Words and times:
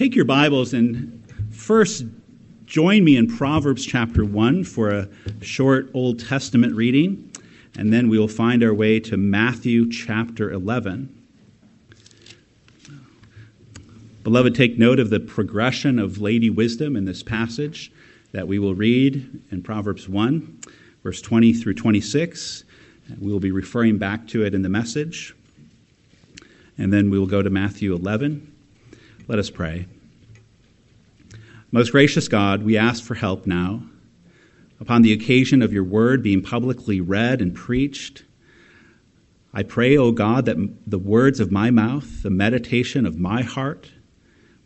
Take 0.00 0.16
your 0.16 0.24
Bibles 0.24 0.72
and 0.72 1.22
first 1.50 2.06
join 2.64 3.04
me 3.04 3.18
in 3.18 3.26
Proverbs 3.26 3.84
chapter 3.84 4.24
1 4.24 4.64
for 4.64 4.88
a 4.88 5.06
short 5.42 5.90
Old 5.92 6.26
Testament 6.26 6.74
reading, 6.74 7.30
and 7.76 7.92
then 7.92 8.08
we 8.08 8.18
will 8.18 8.26
find 8.26 8.64
our 8.64 8.72
way 8.72 8.98
to 9.00 9.18
Matthew 9.18 9.90
chapter 9.90 10.50
11. 10.50 11.14
Beloved, 14.24 14.54
take 14.54 14.78
note 14.78 14.98
of 14.98 15.10
the 15.10 15.20
progression 15.20 15.98
of 15.98 16.18
Lady 16.18 16.48
Wisdom 16.48 16.96
in 16.96 17.04
this 17.04 17.22
passage 17.22 17.92
that 18.32 18.48
we 18.48 18.58
will 18.58 18.74
read 18.74 19.42
in 19.50 19.62
Proverbs 19.62 20.08
1, 20.08 20.60
verse 21.02 21.20
20 21.20 21.52
through 21.52 21.74
26. 21.74 22.64
We 23.20 23.30
will 23.30 23.38
be 23.38 23.50
referring 23.50 23.98
back 23.98 24.26
to 24.28 24.46
it 24.46 24.54
in 24.54 24.62
the 24.62 24.70
message. 24.70 25.36
And 26.78 26.90
then 26.90 27.10
we 27.10 27.18
will 27.18 27.26
go 27.26 27.42
to 27.42 27.50
Matthew 27.50 27.94
11. 27.94 28.50
Let 29.30 29.38
us 29.38 29.48
pray. 29.48 29.86
Most 31.70 31.92
gracious 31.92 32.26
God, 32.26 32.64
we 32.64 32.76
ask 32.76 33.04
for 33.04 33.14
help 33.14 33.46
now. 33.46 33.84
Upon 34.80 35.02
the 35.02 35.12
occasion 35.12 35.62
of 35.62 35.72
your 35.72 35.84
word 35.84 36.20
being 36.20 36.42
publicly 36.42 37.00
read 37.00 37.40
and 37.40 37.54
preached, 37.54 38.24
I 39.54 39.62
pray, 39.62 39.96
O 39.96 40.10
God, 40.10 40.46
that 40.46 40.56
the 40.84 40.98
words 40.98 41.38
of 41.38 41.52
my 41.52 41.70
mouth, 41.70 42.24
the 42.24 42.30
meditation 42.30 43.06
of 43.06 43.20
my 43.20 43.42
heart, 43.42 43.92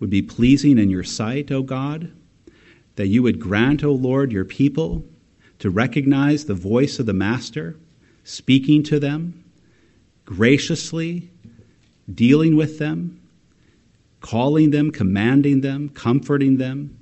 would 0.01 0.09
be 0.09 0.23
pleasing 0.23 0.79
in 0.79 0.89
your 0.89 1.05
sight, 1.05 1.53
O 1.53 1.63
God, 1.63 2.11
that 2.97 3.09
you 3.09 3.23
would 3.23 3.39
grant, 3.41 3.85
O 3.85 3.93
Lord, 3.93 4.33
your 4.33 4.47
people 4.47 5.05
to 5.59 5.69
recognize 5.69 6.47
the 6.47 6.55
voice 6.55 6.99
of 6.99 7.05
the 7.05 7.13
Master 7.13 7.77
speaking 8.25 8.83
to 8.85 8.99
them 8.99 9.45
graciously, 10.25 11.29
dealing 12.11 12.57
with 12.57 12.79
them, 12.79 13.21
calling 14.25 14.71
them, 14.71 14.91
commanding 14.91 15.61
them, 15.61 15.87
comforting 15.91 16.57
them. 16.57 16.99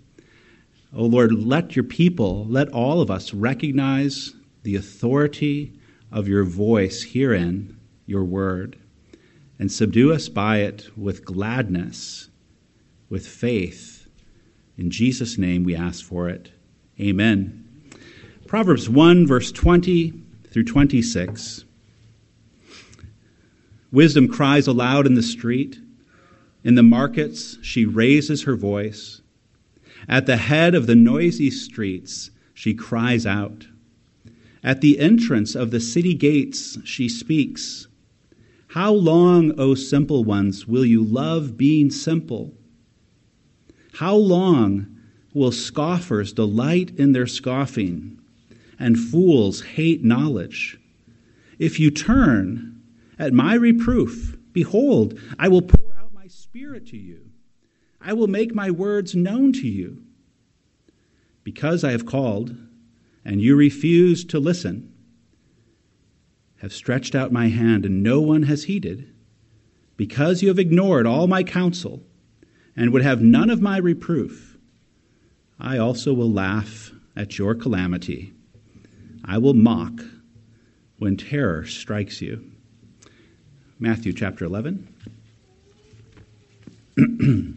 Oh 0.92 1.04
Lord, 1.04 1.32
let 1.32 1.76
your 1.76 1.84
people, 1.84 2.44
let 2.46 2.68
all 2.70 3.00
of 3.00 3.12
us 3.12 3.32
recognize 3.32 4.34
the 4.64 4.74
authority 4.74 5.72
of 6.10 6.26
your 6.26 6.42
voice 6.42 7.04
herein, 7.04 7.78
your 8.06 8.24
word, 8.24 8.76
and 9.60 9.70
subdue 9.70 10.12
us 10.12 10.28
by 10.28 10.58
it 10.58 10.90
with 10.96 11.24
gladness, 11.24 12.28
with 13.08 13.24
faith. 13.24 14.08
In 14.76 14.90
Jesus' 14.90 15.38
name 15.38 15.62
we 15.62 15.76
ask 15.76 16.04
for 16.04 16.28
it. 16.28 16.50
Amen. 17.00 17.64
Proverbs 18.48 18.90
1, 18.90 19.28
verse 19.28 19.52
20 19.52 20.12
through 20.50 20.64
26. 20.64 21.64
Wisdom 23.92 24.26
cries 24.26 24.66
aloud 24.66 25.06
in 25.06 25.14
the 25.14 25.22
street. 25.22 25.78
In 26.64 26.74
the 26.76 26.82
markets, 26.82 27.58
she 27.62 27.84
raises 27.84 28.44
her 28.44 28.56
voice. 28.56 29.20
At 30.08 30.26
the 30.26 30.36
head 30.36 30.74
of 30.74 30.86
the 30.86 30.94
noisy 30.94 31.50
streets, 31.50 32.30
she 32.54 32.74
cries 32.74 33.26
out. 33.26 33.66
At 34.62 34.80
the 34.80 34.98
entrance 35.00 35.54
of 35.54 35.70
the 35.70 35.80
city 35.80 36.14
gates, 36.14 36.78
she 36.84 37.08
speaks. 37.08 37.88
How 38.68 38.92
long, 38.92 39.58
O 39.58 39.74
simple 39.74 40.24
ones, 40.24 40.66
will 40.66 40.84
you 40.84 41.02
love 41.02 41.56
being 41.56 41.90
simple? 41.90 42.54
How 43.94 44.14
long 44.14 44.86
will 45.34 45.52
scoffers 45.52 46.32
delight 46.32 46.92
in 46.96 47.12
their 47.12 47.26
scoffing, 47.26 48.18
and 48.78 48.98
fools 48.98 49.62
hate 49.62 50.04
knowledge? 50.04 50.78
If 51.58 51.78
you 51.78 51.90
turn 51.90 52.80
at 53.18 53.32
my 53.32 53.54
reproof, 53.54 54.38
behold, 54.52 55.18
I 55.38 55.48
will 55.48 55.62
pour 55.62 55.81
Spirit 56.52 56.86
to 56.88 56.98
you. 56.98 57.30
I 57.98 58.12
will 58.12 58.26
make 58.26 58.54
my 58.54 58.70
words 58.70 59.14
known 59.14 59.54
to 59.54 59.66
you. 59.66 60.02
Because 61.44 61.82
I 61.82 61.92
have 61.92 62.04
called, 62.04 62.54
and 63.24 63.40
you 63.40 63.56
refused 63.56 64.28
to 64.28 64.38
listen, 64.38 64.92
have 66.60 66.74
stretched 66.74 67.14
out 67.14 67.32
my 67.32 67.48
hand, 67.48 67.86
and 67.86 68.02
no 68.02 68.20
one 68.20 68.42
has 68.42 68.64
heeded, 68.64 69.14
because 69.96 70.42
you 70.42 70.48
have 70.48 70.58
ignored 70.58 71.06
all 71.06 71.26
my 71.26 71.42
counsel, 71.42 72.02
and 72.76 72.92
would 72.92 73.00
have 73.00 73.22
none 73.22 73.48
of 73.48 73.62
my 73.62 73.78
reproof, 73.78 74.58
I 75.58 75.78
also 75.78 76.12
will 76.12 76.30
laugh 76.30 76.90
at 77.16 77.38
your 77.38 77.54
calamity. 77.54 78.34
I 79.24 79.38
will 79.38 79.54
mock 79.54 80.02
when 80.98 81.16
terror 81.16 81.64
strikes 81.64 82.20
you. 82.20 82.44
Matthew 83.78 84.12
chapter 84.12 84.44
11. 84.44 84.91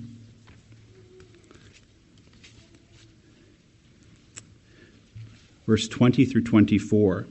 Verse 5.65 5.87
20 5.87 6.25
through 6.25 6.43
24. 6.43 7.25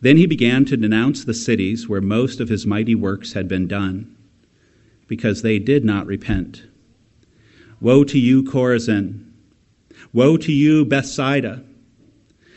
Then 0.00 0.16
he 0.16 0.26
began 0.26 0.64
to 0.66 0.76
denounce 0.76 1.24
the 1.24 1.34
cities 1.34 1.88
where 1.88 2.00
most 2.00 2.40
of 2.40 2.48
his 2.48 2.66
mighty 2.66 2.94
works 2.94 3.32
had 3.32 3.48
been 3.48 3.66
done, 3.66 4.14
because 5.06 5.42
they 5.42 5.58
did 5.58 5.84
not 5.84 6.06
repent. 6.06 6.62
Woe 7.80 8.04
to 8.04 8.18
you, 8.18 8.42
Chorazin! 8.42 9.32
Woe 10.12 10.36
to 10.36 10.52
you, 10.52 10.84
Bethsaida! 10.84 11.64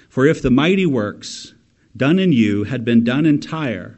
For 0.10 0.26
if 0.26 0.42
the 0.42 0.52
mighty 0.52 0.86
works 0.86 1.54
done 1.96 2.20
in 2.20 2.32
you 2.32 2.66
had 2.66 2.86
been 2.86 3.04
done 3.04 3.26
in 3.26 3.40
Tyre, 3.40 3.98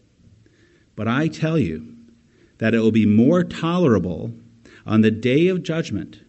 But 1.01 1.07
I 1.07 1.29
tell 1.29 1.57
you 1.57 1.95
that 2.59 2.75
it 2.75 2.79
will 2.79 2.91
be 2.91 3.07
more 3.07 3.43
tolerable 3.43 4.35
on 4.85 5.01
the 5.01 5.09
day 5.09 5.47
of 5.47 5.63
judgment 5.63 6.19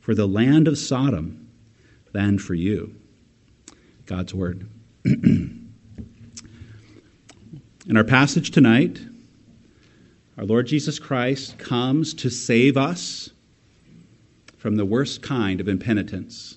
for 0.00 0.14
the 0.14 0.26
land 0.26 0.66
of 0.66 0.78
Sodom 0.78 1.50
than 2.12 2.38
for 2.38 2.54
you. 2.54 2.96
God's 4.06 4.32
Word. 4.32 4.70
In 5.04 5.68
our 7.94 8.04
passage 8.04 8.52
tonight, 8.52 9.02
our 10.38 10.46
Lord 10.46 10.66
Jesus 10.66 10.98
Christ 10.98 11.58
comes 11.58 12.14
to 12.14 12.30
save 12.30 12.78
us 12.78 13.28
from 14.56 14.76
the 14.76 14.86
worst 14.86 15.20
kind 15.20 15.60
of 15.60 15.68
impenitence. 15.68 16.56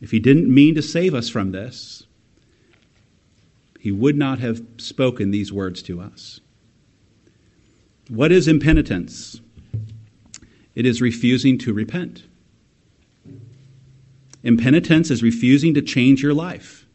If 0.00 0.10
he 0.10 0.18
didn't 0.18 0.52
mean 0.52 0.74
to 0.74 0.82
save 0.82 1.14
us 1.14 1.28
from 1.28 1.52
this, 1.52 2.07
he 3.78 3.92
would 3.92 4.16
not 4.16 4.40
have 4.40 4.60
spoken 4.76 5.30
these 5.30 5.52
words 5.52 5.82
to 5.84 6.00
us. 6.00 6.40
What 8.08 8.32
is 8.32 8.48
impenitence? 8.48 9.40
It 10.74 10.84
is 10.84 11.00
refusing 11.00 11.58
to 11.58 11.72
repent. 11.72 12.24
Impenitence 14.42 15.10
is 15.10 15.22
refusing 15.22 15.74
to 15.74 15.82
change 15.82 16.22
your 16.22 16.34
life. 16.34 16.86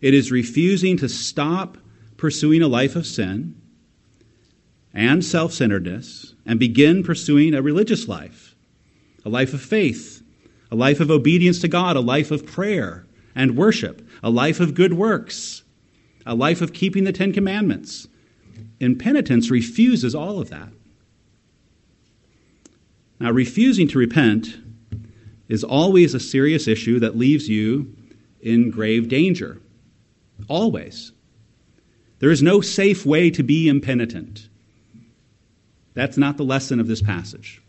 It 0.00 0.14
is 0.14 0.30
refusing 0.30 0.96
to 0.98 1.08
stop 1.08 1.78
pursuing 2.16 2.62
a 2.62 2.68
life 2.68 2.96
of 2.96 3.06
sin 3.06 3.60
and 4.94 5.24
self 5.24 5.52
centeredness 5.52 6.34
and 6.46 6.58
begin 6.60 7.02
pursuing 7.02 7.54
a 7.54 7.62
religious 7.62 8.06
life, 8.06 8.54
a 9.24 9.28
life 9.28 9.54
of 9.54 9.60
faith, 9.60 10.22
a 10.70 10.76
life 10.76 11.00
of 11.00 11.10
obedience 11.10 11.60
to 11.60 11.68
God, 11.68 11.96
a 11.96 12.00
life 12.00 12.30
of 12.30 12.46
prayer 12.46 13.07
and 13.38 13.56
worship, 13.56 14.06
a 14.20 14.28
life 14.28 14.58
of 14.58 14.74
good 14.74 14.94
works, 14.94 15.62
a 16.26 16.34
life 16.34 16.60
of 16.60 16.72
keeping 16.72 17.04
the 17.04 17.12
Ten 17.12 17.32
Commandments. 17.32 18.08
Impenitence 18.80 19.48
refuses 19.48 20.12
all 20.12 20.40
of 20.40 20.50
that. 20.50 20.70
Now, 23.20 23.30
refusing 23.30 23.86
to 23.88 23.98
repent 23.98 24.58
is 25.48 25.62
always 25.62 26.14
a 26.14 26.20
serious 26.20 26.66
issue 26.66 26.98
that 26.98 27.16
leaves 27.16 27.48
you 27.48 27.94
in 28.40 28.70
grave 28.70 29.08
danger. 29.08 29.60
Always. 30.48 31.12
There 32.18 32.32
is 32.32 32.42
no 32.42 32.60
safe 32.60 33.06
way 33.06 33.30
to 33.30 33.44
be 33.44 33.68
impenitent. 33.68 34.48
That's 35.94 36.16
not 36.16 36.36
the 36.36 36.44
lesson 36.44 36.80
of 36.80 36.88
this 36.88 37.02
passage. 37.02 37.62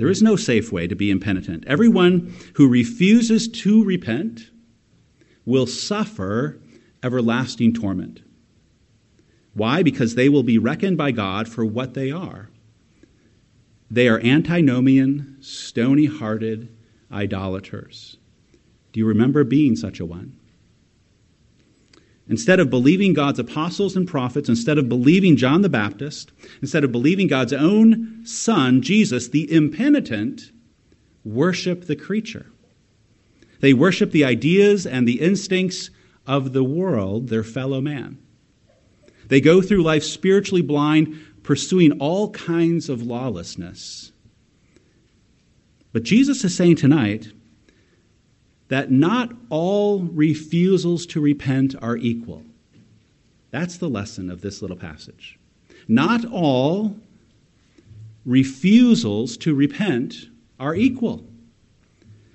There 0.00 0.08
is 0.08 0.22
no 0.22 0.34
safe 0.34 0.72
way 0.72 0.86
to 0.86 0.96
be 0.96 1.10
impenitent. 1.10 1.64
Everyone 1.66 2.34
who 2.54 2.70
refuses 2.70 3.46
to 3.48 3.84
repent 3.84 4.48
will 5.44 5.66
suffer 5.66 6.58
everlasting 7.02 7.74
torment. 7.74 8.22
Why? 9.52 9.82
Because 9.82 10.14
they 10.14 10.30
will 10.30 10.42
be 10.42 10.56
reckoned 10.56 10.96
by 10.96 11.10
God 11.10 11.48
for 11.48 11.66
what 11.66 11.92
they 11.92 12.10
are. 12.10 12.48
They 13.90 14.08
are 14.08 14.18
antinomian, 14.20 15.36
stony 15.42 16.06
hearted 16.06 16.74
idolaters. 17.12 18.16
Do 18.92 19.00
you 19.00 19.06
remember 19.06 19.44
being 19.44 19.76
such 19.76 20.00
a 20.00 20.06
one? 20.06 20.39
Instead 22.30 22.60
of 22.60 22.70
believing 22.70 23.12
God's 23.12 23.40
apostles 23.40 23.96
and 23.96 24.06
prophets, 24.06 24.48
instead 24.48 24.78
of 24.78 24.88
believing 24.88 25.36
John 25.36 25.62
the 25.62 25.68
Baptist, 25.68 26.30
instead 26.62 26.84
of 26.84 26.92
believing 26.92 27.26
God's 27.26 27.52
own 27.52 28.24
son, 28.24 28.82
Jesus, 28.82 29.28
the 29.28 29.52
impenitent, 29.52 30.52
worship 31.24 31.86
the 31.86 31.96
creature. 31.96 32.46
They 33.58 33.74
worship 33.74 34.12
the 34.12 34.24
ideas 34.24 34.86
and 34.86 35.08
the 35.08 35.20
instincts 35.20 35.90
of 36.24 36.52
the 36.52 36.62
world, 36.62 37.28
their 37.28 37.42
fellow 37.42 37.80
man. 37.80 38.18
They 39.26 39.40
go 39.40 39.60
through 39.60 39.82
life 39.82 40.04
spiritually 40.04 40.62
blind, 40.62 41.18
pursuing 41.42 41.98
all 41.98 42.30
kinds 42.30 42.88
of 42.88 43.02
lawlessness. 43.02 44.12
But 45.92 46.04
Jesus 46.04 46.44
is 46.44 46.56
saying 46.56 46.76
tonight 46.76 47.32
that 48.70 48.90
not 48.90 49.32
all 49.50 50.00
refusals 50.00 51.04
to 51.04 51.20
repent 51.20 51.74
are 51.82 51.96
equal. 51.96 52.42
That's 53.50 53.76
the 53.78 53.90
lesson 53.90 54.30
of 54.30 54.40
this 54.40 54.62
little 54.62 54.76
passage. 54.76 55.38
Not 55.88 56.24
all 56.24 56.96
refusals 58.24 59.36
to 59.38 59.56
repent 59.56 60.28
are 60.60 60.76
equal. 60.76 61.24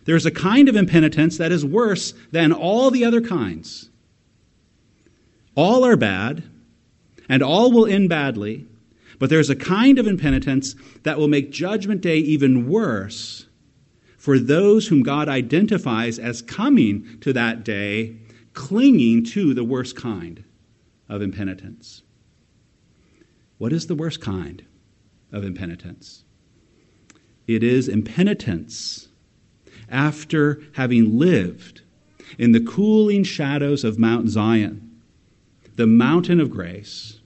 There's 0.04 0.26
a 0.26 0.32
kind 0.32 0.68
of 0.68 0.76
impenitence 0.76 1.38
that 1.38 1.54
is 1.54 1.66
worse 1.66 2.14
than 2.32 2.52
all 2.52 2.92
the 2.92 3.06
other 3.06 3.22
kinds. 3.22 3.90
All 5.56 5.86
are 5.86 5.96
bad, 5.96 6.44
and 7.30 7.42
all 7.42 7.72
will 7.72 7.86
end 7.86 8.10
badly, 8.10 8.66
but 9.20 9.30
there's 9.30 9.50
a 9.50 9.56
kind 9.56 9.98
of 10.00 10.06
impenitence 10.06 10.76
that 11.04 11.18
will 11.18 11.30
make 11.30 11.50
Judgment 11.50 12.02
Day 12.02 12.18
even 12.18 12.68
worse 12.68 13.46
for 14.26 14.40
those 14.40 14.88
whom 14.88 15.04
God 15.04 15.30
identifies 15.30 16.18
as 16.18 16.42
coming 16.42 17.20
to 17.20 17.32
that 17.34 17.64
day, 17.64 18.16
clinging 18.54 19.24
to 19.26 19.54
the 19.54 19.64
worst 19.64 19.96
kind 19.96 20.44
of 21.08 21.22
impenitence. 21.22 22.02
What 23.60 23.72
is 23.72 23.86
the 23.86 23.94
worst 23.94 24.22
kind 24.22 24.66
of 25.32 25.44
impenitence? 25.44 26.24
It 27.46 27.62
is 27.62 27.88
impenitence 27.88 29.10
after 29.90 30.60
having 30.74 31.20
lived 31.20 31.84
in 32.40 32.52
the 32.52 32.62
cooling 32.62 33.24
shadows 33.24 33.84
of 33.84 34.00
Mount 34.00 34.30
Zion, 34.30 35.02
the 35.76 35.86
mountain 35.86 36.40
of 36.42 36.50
grace, 36.50 37.20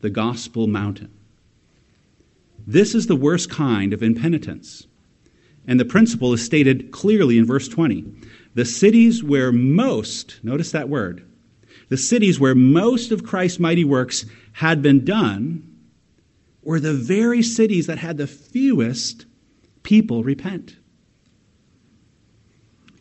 the 0.00 0.08
gospel 0.08 0.66
mountain. 0.66 1.12
This 2.66 2.94
is 2.94 3.06
the 3.06 3.16
worst 3.16 3.50
kind 3.50 3.92
of 3.92 4.02
impenitence. 4.02 4.86
And 5.66 5.78
the 5.78 5.84
principle 5.84 6.32
is 6.32 6.44
stated 6.44 6.90
clearly 6.90 7.38
in 7.38 7.46
verse 7.46 7.68
20. 7.68 8.04
The 8.54 8.64
cities 8.64 9.22
where 9.22 9.52
most, 9.52 10.40
notice 10.42 10.72
that 10.72 10.88
word, 10.88 11.24
the 11.88 11.96
cities 11.96 12.40
where 12.40 12.54
most 12.54 13.12
of 13.12 13.24
Christ's 13.24 13.60
mighty 13.60 13.84
works 13.84 14.26
had 14.52 14.82
been 14.82 15.04
done 15.04 15.68
were 16.62 16.80
the 16.80 16.94
very 16.94 17.42
cities 17.42 17.86
that 17.86 17.98
had 17.98 18.16
the 18.16 18.26
fewest 18.26 19.26
people 19.82 20.22
repent. 20.22 20.76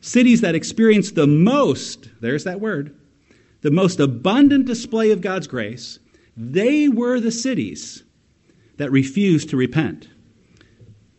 Cities 0.01 0.41
that 0.41 0.55
experienced 0.55 1.15
the 1.15 1.27
most, 1.27 2.09
there's 2.21 2.43
that 2.43 2.59
word, 2.59 2.95
the 3.61 3.71
most 3.71 3.99
abundant 3.99 4.65
display 4.65 5.11
of 5.11 5.21
God's 5.21 5.47
grace, 5.47 5.99
they 6.35 6.87
were 6.87 7.19
the 7.19 7.31
cities 7.31 8.03
that 8.77 8.91
refused 8.91 9.49
to 9.49 9.57
repent. 9.57 10.07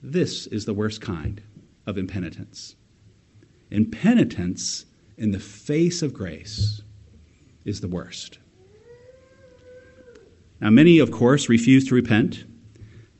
This 0.02 0.46
is 0.48 0.64
the 0.64 0.74
worst 0.74 1.00
kind 1.00 1.40
of 1.86 1.96
impenitence. 1.96 2.74
Impenitence 3.70 4.84
in 5.16 5.30
the 5.30 5.38
face 5.38 6.02
of 6.02 6.12
grace 6.12 6.82
is 7.64 7.80
the 7.80 7.88
worst. 7.88 8.38
Now, 10.60 10.70
many, 10.70 10.98
of 10.98 11.10
course, 11.10 11.48
refuse 11.48 11.86
to 11.88 11.94
repent 11.94 12.44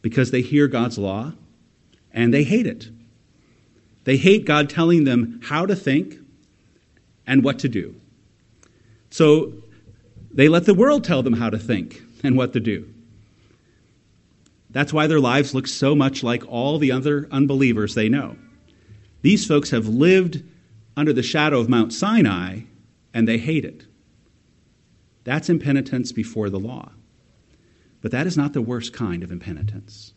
because 0.01 0.31
they 0.31 0.43
hear 0.43 0.67
God's 0.67 0.99
law 0.99 1.33
and 2.13 2.35
they 2.35 2.45
hate 2.45 2.67
it. 2.67 2.89
They 4.05 4.17
hate 4.17 4.45
God 4.45 4.69
telling 4.69 5.05
them 5.05 5.41
how 5.45 5.67
to 5.67 5.77
think 5.77 6.19
and 7.27 7.45
what 7.45 7.61
to 7.61 7.69
do. 7.69 7.95
So 9.11 9.53
they 10.33 10.49
let 10.49 10.67
the 10.67 10.75
world 10.75 11.05
tell 11.05 11.23
them 11.23 11.35
how 11.35 11.51
to 11.51 11.59
think 11.59 12.03
and 12.25 12.37
what 12.37 12.53
to 12.55 12.61
do. 12.61 12.93
That's 14.73 14.93
why 14.93 15.07
their 15.07 15.21
lives 15.21 15.55
look 15.55 15.67
so 15.67 15.95
much 15.95 16.23
like 16.23 16.43
all 16.49 16.79
the 16.79 16.93
other 16.93 17.29
unbelievers 17.31 17.95
they 17.95 18.09
know. 18.09 18.37
These 19.21 19.47
folks 19.47 19.71
have 19.71 19.87
lived 19.87 20.43
under 20.97 21.13
the 21.13 21.23
shadow 21.23 21.61
of 21.61 21.69
Mount 21.69 21.93
Sinai 21.93 22.61
and 23.15 23.29
they 23.29 23.39
hate 23.39 23.65
it. 23.65 23.85
That's 25.25 25.49
impenitence 25.49 26.11
before 26.11 26.51
the 26.51 26.59
law. 26.59 26.91
But 28.01 28.11
that 28.11 28.27
is 28.27 28.37
not 28.37 28.53
the 28.53 28.63
worst 28.63 28.93
kind 28.93 29.23
of 29.23 29.31
impenitence. 29.31 30.13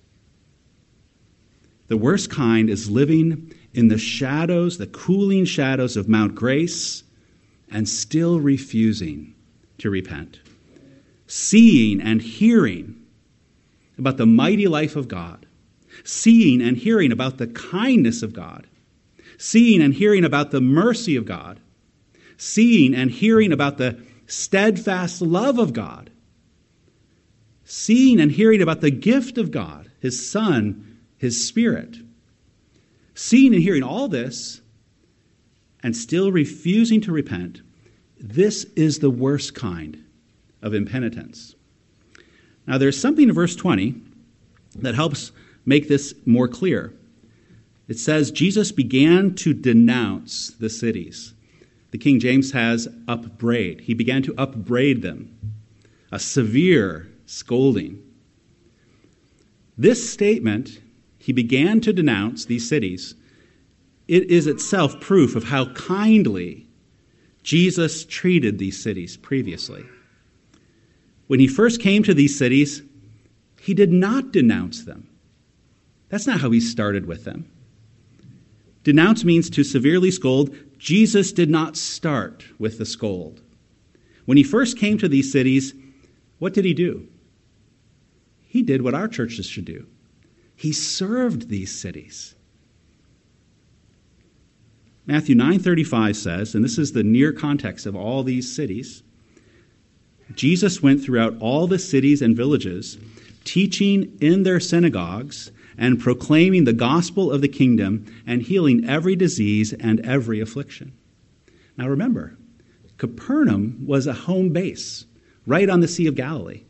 The 1.87 1.97
worst 1.97 2.31
kind 2.31 2.69
is 2.69 2.89
living 2.89 3.53
in 3.73 3.89
the 3.89 3.99
shadows, 3.99 4.79
the 4.79 4.87
cooling 4.87 5.45
shadows 5.45 5.95
of 5.95 6.09
Mount 6.09 6.33
Grace, 6.33 7.03
and 7.69 7.87
still 7.87 8.39
refusing 8.39 9.35
to 9.77 9.91
repent. 9.91 10.39
Seeing 11.27 12.01
and 12.01 12.21
hearing 12.21 12.94
about 13.97 14.17
the 14.17 14.25
mighty 14.25 14.67
life 14.67 14.95
of 14.95 15.07
God, 15.07 15.45
seeing 16.03 16.61
and 16.61 16.77
hearing 16.77 17.11
about 17.11 17.37
the 17.37 17.47
kindness 17.47 18.21
of 18.23 18.33
God, 18.33 18.67
seeing 19.37 19.81
and 19.81 19.93
hearing 19.93 20.23
about 20.23 20.51
the 20.51 20.61
mercy 20.61 21.15
of 21.15 21.25
God, 21.25 21.59
seeing 22.37 22.93
and 22.93 23.09
hearing 23.11 23.51
about 23.51 23.77
the 23.77 24.01
steadfast 24.27 25.21
love 25.21 25.59
of 25.59 25.73
God, 25.73 26.09
seeing 27.63 28.19
and 28.19 28.31
hearing 28.31 28.61
about 28.61 28.81
the 28.81 28.91
gift 28.91 29.37
of 29.37 29.51
God, 29.51 29.89
His 29.99 30.29
Son, 30.29 30.99
His 31.17 31.47
Spirit, 31.47 31.97
seeing 33.13 33.53
and 33.53 33.63
hearing 33.63 33.83
all 33.83 34.07
this 34.07 34.61
and 35.81 35.95
still 35.95 36.31
refusing 36.31 37.01
to 37.01 37.11
repent, 37.11 37.61
this 38.19 38.63
is 38.75 38.99
the 38.99 39.09
worst 39.09 39.53
kind 39.55 40.03
of 40.61 40.73
impenitence. 40.73 41.54
Now, 42.67 42.77
there's 42.77 42.99
something 42.99 43.29
in 43.29 43.35
verse 43.35 43.55
20 43.55 43.95
that 44.77 44.95
helps 44.95 45.31
make 45.65 45.87
this 45.87 46.13
more 46.25 46.47
clear. 46.47 46.93
It 47.87 47.99
says, 47.99 48.31
Jesus 48.31 48.71
began 48.71 49.35
to 49.35 49.53
denounce 49.53 50.49
the 50.51 50.69
cities. 50.69 51.33
The 51.91 51.97
King 51.97 52.19
James 52.19 52.51
has 52.51 52.87
upbraid. 53.07 53.81
He 53.81 53.93
began 53.93 54.23
to 54.23 54.33
upbraid 54.37 55.01
them, 55.01 55.37
a 56.11 56.19
severe 56.19 57.07
scolding. 57.25 58.01
This 59.77 60.09
statement, 60.11 60.81
he 61.19 61.31
began 61.31 61.81
to 61.81 61.93
denounce 61.93 62.45
these 62.45 62.67
cities, 62.67 63.15
it 64.07 64.29
is 64.29 64.47
itself 64.47 64.99
proof 64.99 65.35
of 65.35 65.45
how 65.45 65.71
kindly 65.73 66.67
Jesus 67.43 68.05
treated 68.05 68.57
these 68.57 68.81
cities 68.81 69.17
previously. 69.17 69.85
When 71.27 71.39
he 71.39 71.47
first 71.47 71.81
came 71.81 72.03
to 72.03 72.13
these 72.13 72.37
cities, 72.37 72.83
he 73.59 73.73
did 73.73 73.91
not 73.91 74.31
denounce 74.31 74.83
them. 74.83 75.07
That's 76.09 76.27
not 76.27 76.41
how 76.41 76.51
he 76.51 76.59
started 76.59 77.07
with 77.07 77.23
them. 77.23 77.49
Denounce 78.83 79.25
means 79.25 79.49
to 79.49 79.63
severely 79.63 80.11
scold. 80.11 80.55
Jesus 80.77 81.31
did 81.31 81.49
not 81.49 81.75
start 81.75 82.45
with 82.59 82.77
the 82.77 82.85
scold. 82.85 83.41
When 84.25 84.37
he 84.37 84.43
first 84.43 84.77
came 84.77 84.97
to 84.99 85.07
these 85.07 85.31
cities, 85.31 85.73
what 86.37 86.53
did 86.53 86.65
he 86.65 86.73
do? 86.73 87.07
He 88.47 88.61
did 88.61 88.83
what 88.83 88.93
our 88.93 89.07
churches 89.07 89.47
should 89.47 89.65
do. 89.65 89.87
He 90.55 90.71
served 90.71 91.49
these 91.49 91.73
cities. 91.73 92.35
Matthew 95.07 95.35
9:35 95.35 96.15
says, 96.15 96.55
and 96.55 96.63
this 96.63 96.77
is 96.77 96.91
the 96.91 97.03
near 97.03 97.31
context 97.31 97.85
of 97.85 97.95
all 97.95 98.23
these 98.23 98.55
cities, 98.55 99.03
Jesus 100.33 100.81
went 100.81 101.03
throughout 101.03 101.35
all 101.39 101.67
the 101.67 101.79
cities 101.79 102.21
and 102.21 102.35
villages, 102.35 102.97
teaching 103.43 104.17
in 104.19 104.43
their 104.43 104.59
synagogues 104.59 105.51
and 105.77 105.99
proclaiming 105.99 106.63
the 106.63 106.73
gospel 106.73 107.31
of 107.31 107.41
the 107.41 107.47
kingdom 107.47 108.05
and 108.25 108.41
healing 108.41 108.89
every 108.89 109.15
disease 109.15 109.73
and 109.73 109.99
every 110.05 110.39
affliction. 110.39 110.93
Now 111.77 111.87
remember, 111.87 112.37
Capernaum 112.97 113.85
was 113.85 114.07
a 114.07 114.13
home 114.13 114.49
base 114.49 115.05
right 115.45 115.69
on 115.69 115.81
the 115.81 115.87
Sea 115.87 116.07
of 116.07 116.15
Galilee. 116.15 116.63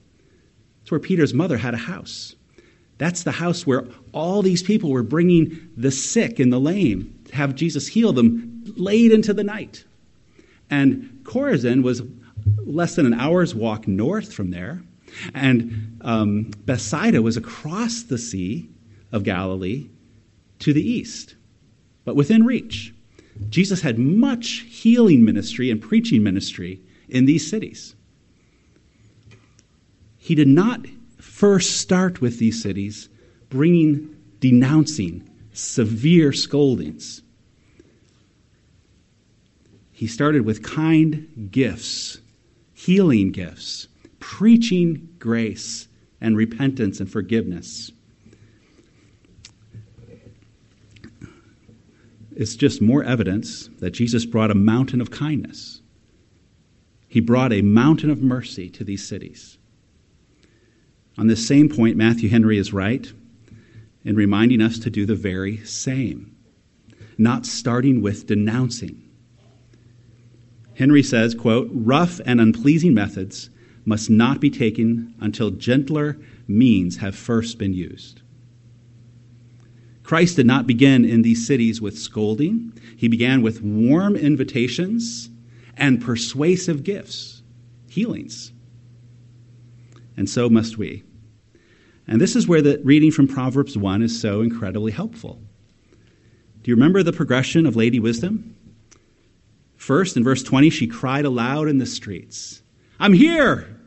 It's 0.82 0.92
where 0.92 1.00
Peter's 1.00 1.34
mother 1.34 1.58
had 1.58 1.74
a 1.74 1.78
house. 1.78 2.36
That's 2.98 3.24
the 3.24 3.32
house 3.32 3.66
where 3.68 3.86
all 4.12 4.42
these 4.42 4.64
people 4.64 4.90
were 4.90 5.04
bringing 5.04 5.70
the 5.76 5.92
sick 5.92 6.40
and 6.40 6.52
the 6.52 6.60
lame 6.60 7.20
to 7.26 7.36
have 7.36 7.56
Jesus 7.56 7.88
heal 7.88 8.14
them 8.14 8.64
late 8.76 9.12
into 9.12 9.34
the 9.34 9.44
night. 9.44 9.84
And 10.70 11.20
Chorazin 11.24 11.84
was 11.84 12.02
less 12.66 12.96
than 12.96 13.06
an 13.06 13.14
hour's 13.14 13.56
walk 13.56 13.88
north 13.88 14.34
from 14.34 14.52
there. 14.52 14.82
And 15.34 15.98
um, 16.02 16.52
Bethsaida 16.66 17.22
was 17.22 17.38
across 17.38 18.04
the 18.04 18.18
Sea 18.18 18.70
of 19.12 19.24
Galilee 19.24 19.88
to 20.60 20.74
the 20.74 20.88
east, 20.88 21.36
but 22.04 22.16
within 22.16 22.46
reach. 22.46 22.94
Jesus 23.50 23.82
had 23.82 24.00
much 24.00 24.66
healing 24.68 25.25
ministry 25.25 25.70
and 25.70 25.82
preaching 25.82 26.24
ministry 26.24 26.80
in 27.10 27.25
these 27.25 27.50
cities. 27.50 27.96
He 30.18 30.36
did 30.36 30.48
not 30.48 30.86
first 31.20 31.78
start 31.78 32.22
with 32.22 32.40
these 32.40 32.62
cities 32.62 33.10
bringing, 33.50 34.16
denouncing 34.40 35.30
severe 35.54 36.32
scoldings. 36.34 37.22
He 39.92 40.08
started 40.08 40.46
with 40.46 40.64
kind 40.64 41.48
gifts, 41.52 42.20
healing 42.86 43.32
gifts, 43.32 43.88
preaching 44.20 45.10
grace 45.18 45.88
and 46.22 46.38
repentance 46.38 47.00
and 47.00 47.12
forgiveness. 47.12 47.92
It's 52.36 52.56
just 52.56 52.82
more 52.82 53.04
evidence 53.04 53.70
that 53.80 53.92
Jesus 53.92 54.25
brought 54.25 54.51
a 54.51 54.56
mountain 54.56 55.01
of 55.01 55.10
kindness. 55.10 55.82
He 57.08 57.22
brought 57.22 57.54
a 57.54 57.63
mountain 57.63 58.12
of 58.12 58.22
mercy 58.22 58.70
to 58.72 58.84
these 58.84 59.08
cities. 59.08 59.58
On 61.18 61.25
this 61.25 61.48
same 61.48 61.70
point, 61.70 61.98
Matthew 61.98 62.30
Henry 62.30 62.60
is 62.60 62.74
right 62.74 63.12
in 64.04 64.15
reminding 64.15 64.62
us 64.62 64.77
to 64.80 64.92
do 64.92 65.08
the 65.08 65.15
very 65.15 65.58
same, 65.65 66.36
not 67.18 67.48
starting 67.48 68.01
with 68.01 68.27
denouncing. 68.27 69.05
Henry 70.75 71.03
says, 71.03 71.34
quote, 71.34 71.70
rough 71.72 72.20
and 72.25 72.39
unpleasing 72.39 72.94
methods 72.94 73.50
must 73.86 74.10
not 74.10 74.39
be 74.39 74.50
taken 74.50 75.13
until 75.20 75.51
gentler 75.51 76.17
means 76.48 76.98
have 76.98 77.15
first 77.15 77.58
been 77.58 77.74
used. 77.74 78.22
Christ 80.03 80.36
did 80.36 80.46
not 80.46 80.67
begin 80.67 81.03
in 81.03 81.24
these 81.24 81.48
cities 81.48 81.82
with 81.82 81.98
scolding. 81.98 82.74
He 82.96 83.08
began 83.08 83.41
with 83.41 83.62
warm 83.62 84.15
invitations 84.15 85.29
and 85.77 86.01
persuasive 86.01 86.84
gifts, 86.84 87.41
healings. 87.89 88.51
And 90.15 90.29
so 90.29 90.50
must 90.50 90.77
we. 90.77 91.03
And 92.08 92.22
this 92.22 92.36
is 92.36 92.48
where 92.48 92.62
the 92.62 92.79
reading 92.84 93.12
from 93.12 93.27
Proverbs 93.27 93.77
1 93.77 94.03
is 94.03 94.20
so 94.20 94.41
incredibly 94.41 94.91
helpful. 94.91 95.41
Do 96.62 96.72
you 96.72 96.75
remember 96.75 97.01
the 97.01 97.13
progression 97.13 97.65
of 97.65 97.75
Lady 97.75 98.00
Wisdom? 98.00 98.55
First, 99.86 100.18
in 100.18 100.24
verse 100.24 100.42
20, 100.42 100.72
she 100.72 100.88
cried 100.88 101.25
aloud 101.25 101.68
in 101.68 101.77
the 101.77 101.86
streets 101.86 102.63
I'm 103.00 103.13
here! 103.13 103.80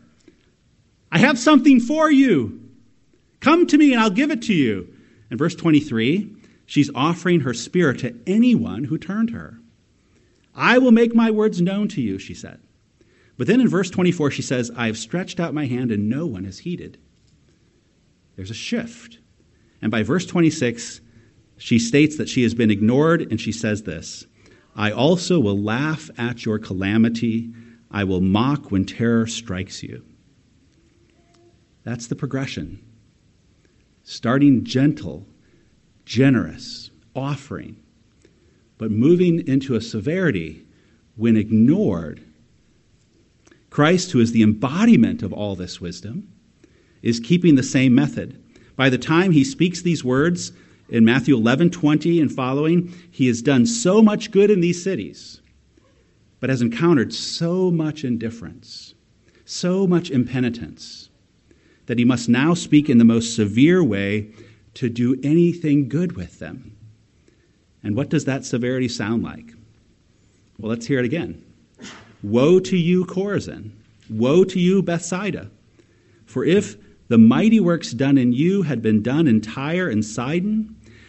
I 1.11 1.19
have 1.19 1.41
something 1.41 1.81
for 1.81 2.09
you. 2.09 2.71
Come 3.41 3.67
to 3.67 3.77
me 3.77 3.93
and 3.93 4.01
I'll 4.01 4.09
give 4.09 4.31
it 4.31 4.43
to 4.43 4.55
you. 4.55 4.95
In 5.29 5.39
verse 5.39 5.57
23, 5.57 6.37
she's 6.67 6.89
offering 6.95 7.41
her 7.41 7.53
spirit 7.53 7.99
to 7.99 8.15
anyone 8.29 8.85
who 8.85 8.97
turned 8.97 9.31
her. 9.31 9.59
I 10.55 10.79
will 10.79 10.93
make 10.93 11.17
my 11.17 11.33
words 11.33 11.61
known 11.61 11.89
to 11.89 12.01
you, 12.01 12.21
she 12.21 12.35
said. 12.35 12.61
But 13.37 13.49
then 13.49 13.61
in 13.61 13.67
verse 13.67 13.91
24, 13.91 14.31
she 14.31 14.43
says, 14.43 14.71
I 14.77 14.87
have 14.87 14.99
stretched 14.99 15.41
out 15.41 15.53
my 15.53 15.67
hand 15.67 15.91
and 15.91 16.09
no 16.09 16.27
one 16.27 16.45
has 16.45 16.61
heeded. 16.61 16.97
There's 18.37 18.53
a 18.53 18.55
shift. 18.55 19.19
And 19.83 19.91
by 19.91 20.05
verse 20.05 20.27
26, 20.27 21.01
she 21.57 21.81
states 21.81 22.19
that 22.19 22.29
she 22.29 22.45
has 22.45 22.55
been 22.55 22.71
ignored 22.71 23.23
and 23.33 23.41
she 23.41 23.51
says 23.51 23.83
this 23.83 24.28
I 24.79 24.93
also 24.93 25.41
will 25.41 25.59
laugh 25.59 26.09
at 26.17 26.45
your 26.45 26.61
calamity. 26.61 27.51
I 27.91 28.05
will 28.05 28.21
mock 28.21 28.71
when 28.71 28.85
terror 28.85 29.27
strikes 29.27 29.83
you. 29.83 30.05
That's 31.83 32.07
the 32.07 32.15
progression. 32.15 32.79
Starting 34.05 34.63
gentle, 34.63 35.27
generous, 36.05 36.93
offering, 37.17 37.77
but 38.79 38.93
moving 38.93 39.47
into 39.49 39.75
a 39.75 39.81
severity 39.81 40.65
when 41.17 41.37
ignored. 41.37 42.23
Christ, 43.71 44.13
who 44.13 44.21
is 44.21 44.31
the 44.31 44.45
embodiment 44.45 45.25
of 45.25 45.33
all 45.33 45.57
this 45.57 45.81
wisdom, 45.81 46.29
is 47.03 47.19
keeping 47.19 47.57
the 47.57 47.65
same 47.65 47.97
method. 47.97 48.41
By 48.77 48.91
the 48.91 48.99
time 48.99 49.33
he 49.33 49.43
speaks 49.43 49.83
these 49.83 50.05
words 50.05 50.53
in 50.89 51.05
Matthew 51.05 51.37
11 51.37 51.71
20 51.71 52.21
and 52.21 52.33
following, 52.33 52.93
he 53.11 53.27
has 53.27 53.43
done 53.43 53.67
so 53.67 54.03
much 54.03 54.31
good 54.31 54.51
in 54.51 54.61
these 54.61 54.83
cities, 54.83 55.41
but 56.41 56.51
has 56.51 56.63
encountered 56.63 57.13
so 57.13 57.71
much 57.71 58.05
indifference, 58.05 58.95
so 59.45 59.87
much 59.87 60.11
impenitence, 60.11 61.11
that 61.87 61.99
he 61.99 62.05
must 62.05 62.29
now 62.29 62.55
speak 62.55 62.89
in 62.89 62.99
the 62.99 63.05
most 63.05 63.35
severe 63.35 63.83
way 63.83 64.31
to 64.75 64.89
do 64.89 65.19
anything 65.23 65.89
good 65.89 66.13
with 66.13 66.39
them. 66.39 66.77
And 67.83 67.95
what 67.95 68.09
does 68.09 68.25
that 68.25 68.45
severity 68.45 68.89
sound 68.89 69.23
like? 69.23 69.53
Well, 70.59 70.71
let's 70.71 70.87
hear 70.87 70.99
it 70.99 71.05
again. 71.05 71.45
Woe 72.23 72.59
to 72.61 72.77
you, 72.77 73.05
Chorazin! 73.05 73.73
Woe 74.11 74.45
to 74.45 74.59
you, 74.59 74.83
Bethsaida! 74.83 75.51
For 76.27 76.45
if 76.45 76.77
the 77.09 77.19
mighty 77.19 77.61
works 77.61 77.93
done 77.93 78.19
in 78.19 78.33
you 78.33 78.63
had 78.63 78.83
been 78.83 79.03
done 79.03 79.27
in 79.27 79.41
Tyre 79.41 79.89
and 79.89 80.05
Sidon, 80.05 80.77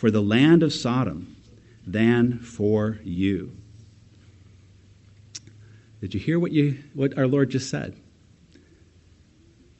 for 0.00 0.10
the 0.10 0.22
land 0.22 0.62
of 0.62 0.72
Sodom 0.72 1.36
than 1.86 2.38
for 2.38 2.98
you. 3.04 3.54
Did 6.00 6.14
you 6.14 6.20
hear 6.20 6.38
what, 6.38 6.52
you, 6.52 6.78
what 6.94 7.18
our 7.18 7.26
Lord 7.26 7.50
just 7.50 7.68
said? 7.68 7.94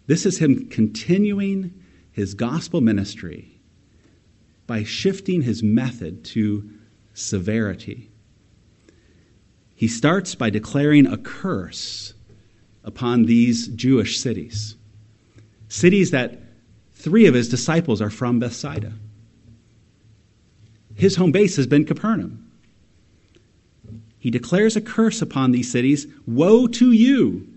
This 0.06 0.26
is 0.26 0.36
Him 0.36 0.68
continuing 0.68 1.72
His 2.12 2.34
gospel 2.34 2.82
ministry 2.82 3.60
by 4.66 4.84
shifting 4.84 5.40
His 5.40 5.62
method 5.62 6.22
to 6.26 6.68
severity. 7.14 8.10
He 9.74 9.88
starts 9.88 10.34
by 10.34 10.50
declaring 10.50 11.06
a 11.06 11.16
curse 11.16 12.12
upon 12.84 13.24
these 13.24 13.68
Jewish 13.68 14.20
cities, 14.20 14.76
cities 15.68 16.10
that 16.10 16.40
Three 17.00 17.24
of 17.24 17.32
his 17.32 17.48
disciples 17.48 18.02
are 18.02 18.10
from 18.10 18.40
Bethsaida. 18.40 18.92
His 21.00 21.16
home 21.16 21.32
base 21.32 21.56
has 21.56 21.66
been 21.66 21.86
Capernaum. 21.86 22.46
He 24.18 24.30
declares 24.30 24.76
a 24.76 24.82
curse 24.82 25.22
upon 25.22 25.50
these 25.50 25.72
cities 25.72 26.06
Woe 26.26 26.66
to 26.66 26.92
you! 26.92 27.48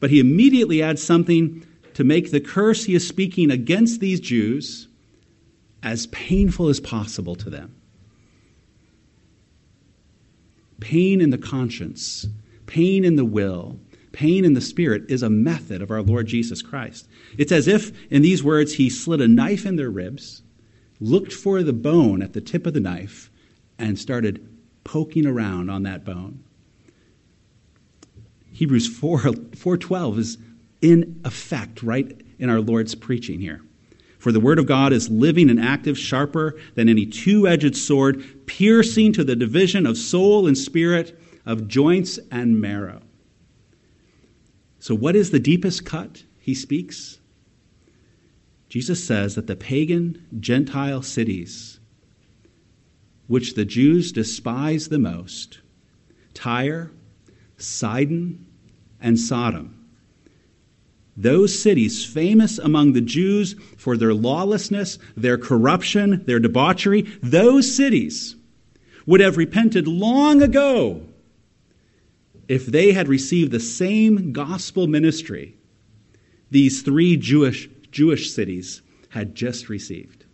But 0.00 0.10
he 0.10 0.18
immediately 0.18 0.82
adds 0.82 1.00
something 1.00 1.64
to 1.94 2.02
make 2.02 2.32
the 2.32 2.40
curse 2.40 2.86
he 2.86 2.96
is 2.96 3.06
speaking 3.06 3.52
against 3.52 4.00
these 4.00 4.18
Jews 4.18 4.88
as 5.80 6.08
painful 6.08 6.68
as 6.68 6.80
possible 6.80 7.36
to 7.36 7.48
them. 7.48 7.76
Pain 10.80 11.20
in 11.20 11.30
the 11.30 11.38
conscience, 11.38 12.26
pain 12.66 13.04
in 13.04 13.14
the 13.14 13.24
will, 13.24 13.78
pain 14.10 14.44
in 14.44 14.54
the 14.54 14.60
spirit 14.60 15.04
is 15.08 15.22
a 15.22 15.30
method 15.30 15.80
of 15.80 15.92
our 15.92 16.02
Lord 16.02 16.26
Jesus 16.26 16.62
Christ. 16.62 17.06
It's 17.38 17.52
as 17.52 17.68
if, 17.68 17.92
in 18.10 18.22
these 18.22 18.42
words, 18.42 18.74
he 18.74 18.90
slid 18.90 19.20
a 19.20 19.28
knife 19.28 19.64
in 19.64 19.76
their 19.76 19.90
ribs, 19.90 20.42
looked 21.00 21.32
for 21.32 21.62
the 21.62 21.72
bone 21.72 22.22
at 22.22 22.32
the 22.32 22.40
tip 22.40 22.66
of 22.66 22.74
the 22.74 22.80
knife, 22.80 23.30
and 23.78 23.98
started 23.98 24.48
poking 24.84 25.26
around 25.26 25.70
on 25.70 25.82
that 25.82 26.04
bone. 26.04 26.44
Hebrews 28.52 28.86
4, 28.86 29.20
4.12 29.20 30.18
is 30.18 30.38
in 30.80 31.20
effect 31.24 31.82
right 31.82 32.20
in 32.38 32.48
our 32.48 32.60
Lord's 32.60 32.94
preaching 32.94 33.40
here. 33.40 33.62
For 34.18 34.30
the 34.30 34.40
word 34.40 34.58
of 34.58 34.66
God 34.66 34.92
is 34.92 35.10
living 35.10 35.50
and 35.50 35.60
active, 35.60 35.98
sharper 35.98 36.58
than 36.74 36.88
any 36.88 37.04
two 37.04 37.48
edged 37.48 37.76
sword, 37.76 38.46
piercing 38.46 39.12
to 39.14 39.24
the 39.24 39.36
division 39.36 39.86
of 39.86 39.98
soul 39.98 40.46
and 40.46 40.56
spirit, 40.56 41.18
of 41.44 41.68
joints 41.68 42.18
and 42.30 42.60
marrow 42.60 43.02
so, 44.84 44.94
what 44.94 45.16
is 45.16 45.30
the 45.30 45.40
deepest 45.40 45.86
cut 45.86 46.24
he 46.38 46.52
speaks? 46.52 47.18
Jesus 48.74 49.06
says 49.06 49.36
that 49.36 49.46
the 49.46 49.54
pagan 49.54 50.26
Gentile 50.40 51.00
cities, 51.00 51.78
which 53.28 53.54
the 53.54 53.64
Jews 53.64 54.10
despise 54.10 54.88
the 54.88 54.98
most, 54.98 55.60
Tyre, 56.34 56.90
Sidon, 57.56 58.44
and 59.00 59.16
Sodom, 59.16 59.86
those 61.16 61.56
cities, 61.56 62.04
famous 62.04 62.58
among 62.58 62.94
the 62.94 63.00
Jews 63.00 63.54
for 63.76 63.96
their 63.96 64.12
lawlessness, 64.12 64.98
their 65.16 65.38
corruption, 65.38 66.24
their 66.26 66.40
debauchery, 66.40 67.02
those 67.22 67.72
cities 67.72 68.34
would 69.06 69.20
have 69.20 69.36
repented 69.36 69.86
long 69.86 70.42
ago 70.42 71.06
if 72.48 72.66
they 72.66 72.90
had 72.90 73.06
received 73.06 73.52
the 73.52 73.60
same 73.60 74.32
gospel 74.32 74.88
ministry 74.88 75.54
these 76.50 76.82
three 76.82 77.16
Jewish, 77.16 77.68
Jewish 77.94 78.32
cities 78.32 78.82
had 79.10 79.36
just 79.36 79.68
received. 79.68 80.24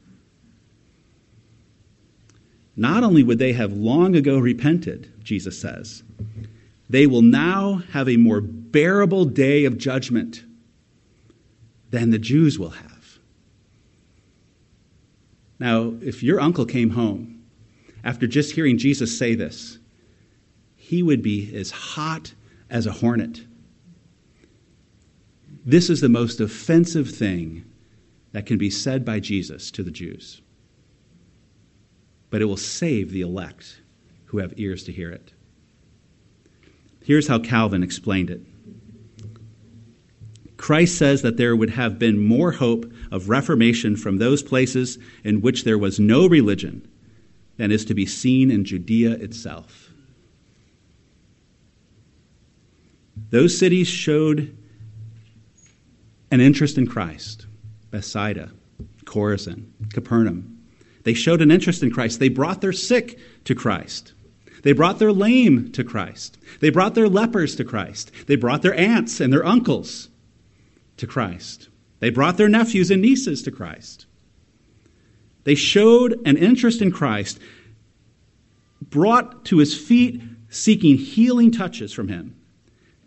Not 2.75 3.05
only 3.05 3.23
would 3.23 3.39
they 3.39 3.53
have 3.53 3.75
long 3.75 4.17
ago 4.17 4.39
repented, 4.39 5.13
Jesus 5.23 5.61
says, 5.61 6.03
they 6.89 7.07
will 7.07 7.21
now 7.21 7.83
have 7.93 8.09
a 8.09 8.17
more 8.17 8.41
bearable 8.41 9.27
day 9.27 9.67
of 9.67 9.77
judgment 9.77 10.43
than 11.91 12.09
the 12.09 12.19
Jews 12.19 12.59
will 12.59 12.71
have. 12.71 13.19
Now, 15.59 15.93
if 16.01 16.23
your 16.23 16.41
uncle 16.41 16.65
came 16.65 16.91
home 16.91 17.45
after 18.03 18.27
just 18.27 18.53
hearing 18.53 18.79
Jesus 18.79 19.19
say 19.19 19.35
this, 19.35 19.79
he 20.77 21.03
would 21.03 21.23
be 21.23 21.55
as 21.55 21.71
hot 21.71 22.33
as 22.71 22.87
a 22.87 22.93
hornet. 22.93 23.43
This 25.65 25.91
is 25.91 26.01
the 26.01 26.09
most 26.09 26.41
offensive 26.41 27.11
thing 27.11 27.65
that 28.33 28.47
can 28.47 28.59
be 28.59 28.71
said 28.71 29.05
by 29.05 29.21
Jesus 29.21 29.71
to 29.73 29.83
the 29.83 29.91
Jews. 29.91 30.41
But 32.31 32.41
it 32.41 32.47
will 32.47 32.57
save 32.57 33.11
the 33.11 33.21
elect 33.21 33.81
who 34.27 34.39
have 34.39 34.55
ears 34.57 34.85
to 34.85 34.93
hear 34.93 35.11
it. 35.11 35.33
Here's 37.03 37.29
how 37.29 37.41
Calvin 37.41 37.83
explained 37.83 38.31
it 38.31 38.43
Christ 40.57 40.99
says 40.99 41.23
that 41.23 41.39
there 41.39 41.57
would 41.57 41.71
have 41.71 41.99
been 41.99 42.19
more 42.19 42.53
hope 42.53 42.93
of 43.11 43.29
reformation 43.29 43.97
from 43.97 44.19
those 44.19 44.43
places 44.43 44.99
in 45.25 45.41
which 45.41 45.65
there 45.65 45.79
was 45.79 45.99
no 45.99 46.29
religion 46.29 46.87
than 47.57 47.73
is 47.73 47.85
to 47.87 47.95
be 47.95 48.07
seen 48.07 48.51
in 48.51 48.65
Judea 48.65 49.13
itself. 49.13 49.91
Those 53.31 53.57
cities 53.57 53.89
showed 53.89 54.57
an 56.31 56.41
interest 56.41 56.79
in 56.79 56.87
Christ 56.87 57.47
Bethsaida, 57.91 58.51
Chorazin, 59.05 59.67
Capernaum. 59.93 60.59
They 61.03 61.15
showed 61.15 61.43
an 61.43 61.51
interest 61.51 61.83
in 61.83 61.91
Christ. 61.91 62.21
They 62.21 62.29
brought 62.29 62.61
their 62.61 62.73
sick 62.73 63.19
to 63.45 63.55
Christ. 63.55 64.13
They 64.63 64.73
brought 64.73 64.99
their 64.99 65.13
lame 65.13 65.73
to 65.73 65.83
Christ. 65.83 66.39
They 66.61 66.71
brought 66.71 66.95
their 66.95 67.09
lepers 67.09 67.57
to 67.57 67.65
Christ. 67.65 68.13
They 68.27 68.37
brought 68.37 68.63
their 68.63 68.75
aunts 68.75 69.21
and 69.21 69.33
their 69.33 69.45
uncles 69.45 70.09
to 70.99 71.07
Christ. 71.07 71.69
They 72.01 72.11
brought 72.11 72.37
their 72.37 72.49
nephews 72.49 72.91
and 72.91 73.03
nieces 73.03 73.43
to 73.43 73.51
Christ. 73.51 74.07
They 75.45 75.55
showed 75.55 76.21
an 76.27 76.37
interest 76.37 76.83
in 76.83 76.93
Christ, 76.93 77.39
brought 78.83 79.47
to 79.47 79.59
his 79.59 79.77
feet, 79.77 80.21
seeking 80.51 80.97
healing 80.97 81.51
touches 81.51 81.93
from 81.93 82.09
him. 82.09 82.37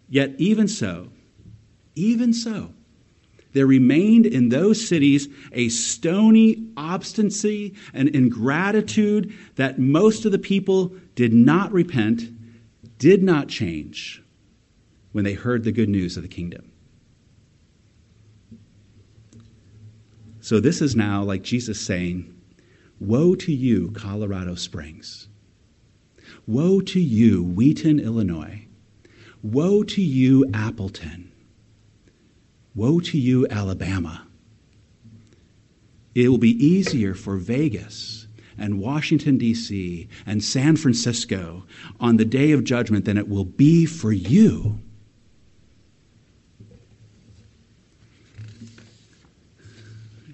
Yet, 0.10 0.34
even 0.38 0.68
so, 0.68 1.10
even 1.96 2.34
so, 2.34 2.74
there 3.54 3.68
remained 3.68 4.26
in 4.26 4.50
those 4.50 4.86
cities 4.86 5.28
a 5.52 5.70
stony 5.70 6.68
obstinacy 6.76 7.76
and 7.94 8.10
ingratitude 8.10 9.34
that 9.56 9.80
most 9.80 10.26
of 10.26 10.32
the 10.32 10.40
people 10.40 10.94
did 11.16 11.34
not 11.34 11.72
repent, 11.72 12.30
did 12.98 13.24
not 13.24 13.48
change 13.48 14.22
when 15.12 15.24
they 15.24 15.34
heard 15.34 15.64
the 15.64 15.72
good 15.72 15.90
news 15.90 16.18
of 16.18 16.24
the 16.24 16.30
kingdom. 16.30 16.72
So, 20.42 20.60
this 20.60 20.82
is 20.82 20.96
now 20.96 21.24
like 21.24 21.42
Jesus 21.42 21.80
saying, 21.80 22.34
Woe 23.00 23.36
to 23.36 23.54
you, 23.54 23.92
Colorado 23.92 24.56
Springs. 24.56 25.30
Woe 26.48 26.82
to 26.82 27.00
you, 27.00 27.44
Wheaton, 27.44 28.00
Illinois. 28.00 28.66
Woe 29.42 29.84
to 29.84 30.02
you, 30.02 30.46
Appleton. 30.54 31.23
Woe 32.76 33.00
to 33.00 33.18
you, 33.18 33.48
Alabama. 33.50 34.28
It 36.16 36.30
will 36.30 36.38
be 36.38 36.64
easier 36.64 37.14
for 37.14 37.38
Vegas 37.38 38.28
and 38.58 38.80
Washington, 38.80 39.38
D.C., 39.38 40.08
and 40.26 40.44
San 40.44 40.76
Francisco 40.76 41.66
on 42.00 42.18
the 42.18 42.26
day 42.26 42.52
of 42.52 42.64
judgment 42.64 43.06
than 43.06 43.18
it 43.18 43.28
will 43.28 43.46
be 43.46 43.86
for 43.86 44.12
you. 44.12 44.80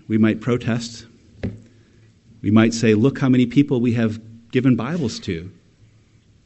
We 0.07 0.17
might 0.17 0.41
protest. 0.41 1.05
We 2.41 2.51
might 2.51 2.73
say, 2.73 2.93
look 2.93 3.19
how 3.19 3.29
many 3.29 3.45
people 3.45 3.79
we 3.79 3.93
have 3.93 4.19
given 4.51 4.75
Bibles 4.75 5.19
to 5.19 5.51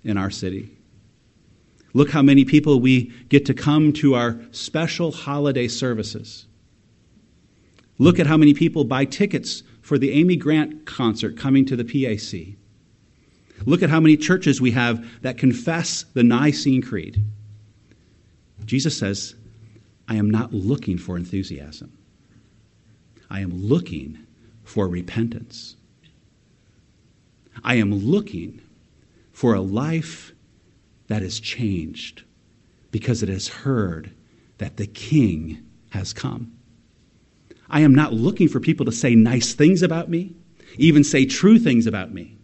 in 0.03 0.17
our 0.17 0.29
city. 0.29 0.69
Look 1.93 2.09
how 2.09 2.21
many 2.21 2.43
people 2.43 2.79
we 2.79 3.13
get 3.29 3.45
to 3.45 3.53
come 3.53 3.93
to 3.93 4.15
our 4.15 4.39
special 4.51 5.11
holiday 5.11 5.67
services. 5.67 6.47
Look 7.99 8.19
at 8.19 8.27
how 8.27 8.37
many 8.37 8.53
people 8.53 8.83
buy 8.83 9.05
tickets 9.05 9.61
for 9.81 9.97
the 9.97 10.11
Amy 10.11 10.35
Grant 10.35 10.85
concert 10.85 11.37
coming 11.37 11.65
to 11.65 11.75
the 11.75 11.83
PAC. 11.83 12.55
Look 13.65 13.83
at 13.83 13.89
how 13.89 13.99
many 13.99 14.17
churches 14.17 14.59
we 14.59 14.71
have 14.71 15.05
that 15.21 15.37
confess 15.37 16.03
the 16.13 16.23
Nicene 16.23 16.81
Creed. 16.81 17.23
Jesus 18.65 18.97
says, 18.97 19.35
I 20.07 20.15
am 20.15 20.29
not 20.29 20.53
looking 20.53 20.97
for 20.97 21.15
enthusiasm. 21.15 21.97
I 23.29 23.39
am 23.41 23.53
looking 23.53 24.19
for 24.63 24.87
repentance. 24.87 25.75
I 27.63 27.75
am 27.75 27.93
looking 27.93 28.61
for 29.31 29.53
a 29.53 29.61
life 29.61 30.32
that 31.07 31.21
is 31.21 31.39
changed 31.39 32.23
because 32.91 33.23
it 33.23 33.29
has 33.29 33.47
heard 33.47 34.13
that 34.57 34.77
the 34.77 34.87
King 34.87 35.65
has 35.89 36.13
come. 36.13 36.53
I 37.69 37.81
am 37.81 37.95
not 37.95 38.13
looking 38.13 38.47
for 38.47 38.59
people 38.59 38.85
to 38.85 38.91
say 38.91 39.15
nice 39.15 39.53
things 39.53 39.81
about 39.81 40.09
me, 40.09 40.35
even 40.77 41.03
say 41.03 41.25
true 41.25 41.57
things 41.57 41.87
about 41.87 42.13
me. 42.13 42.37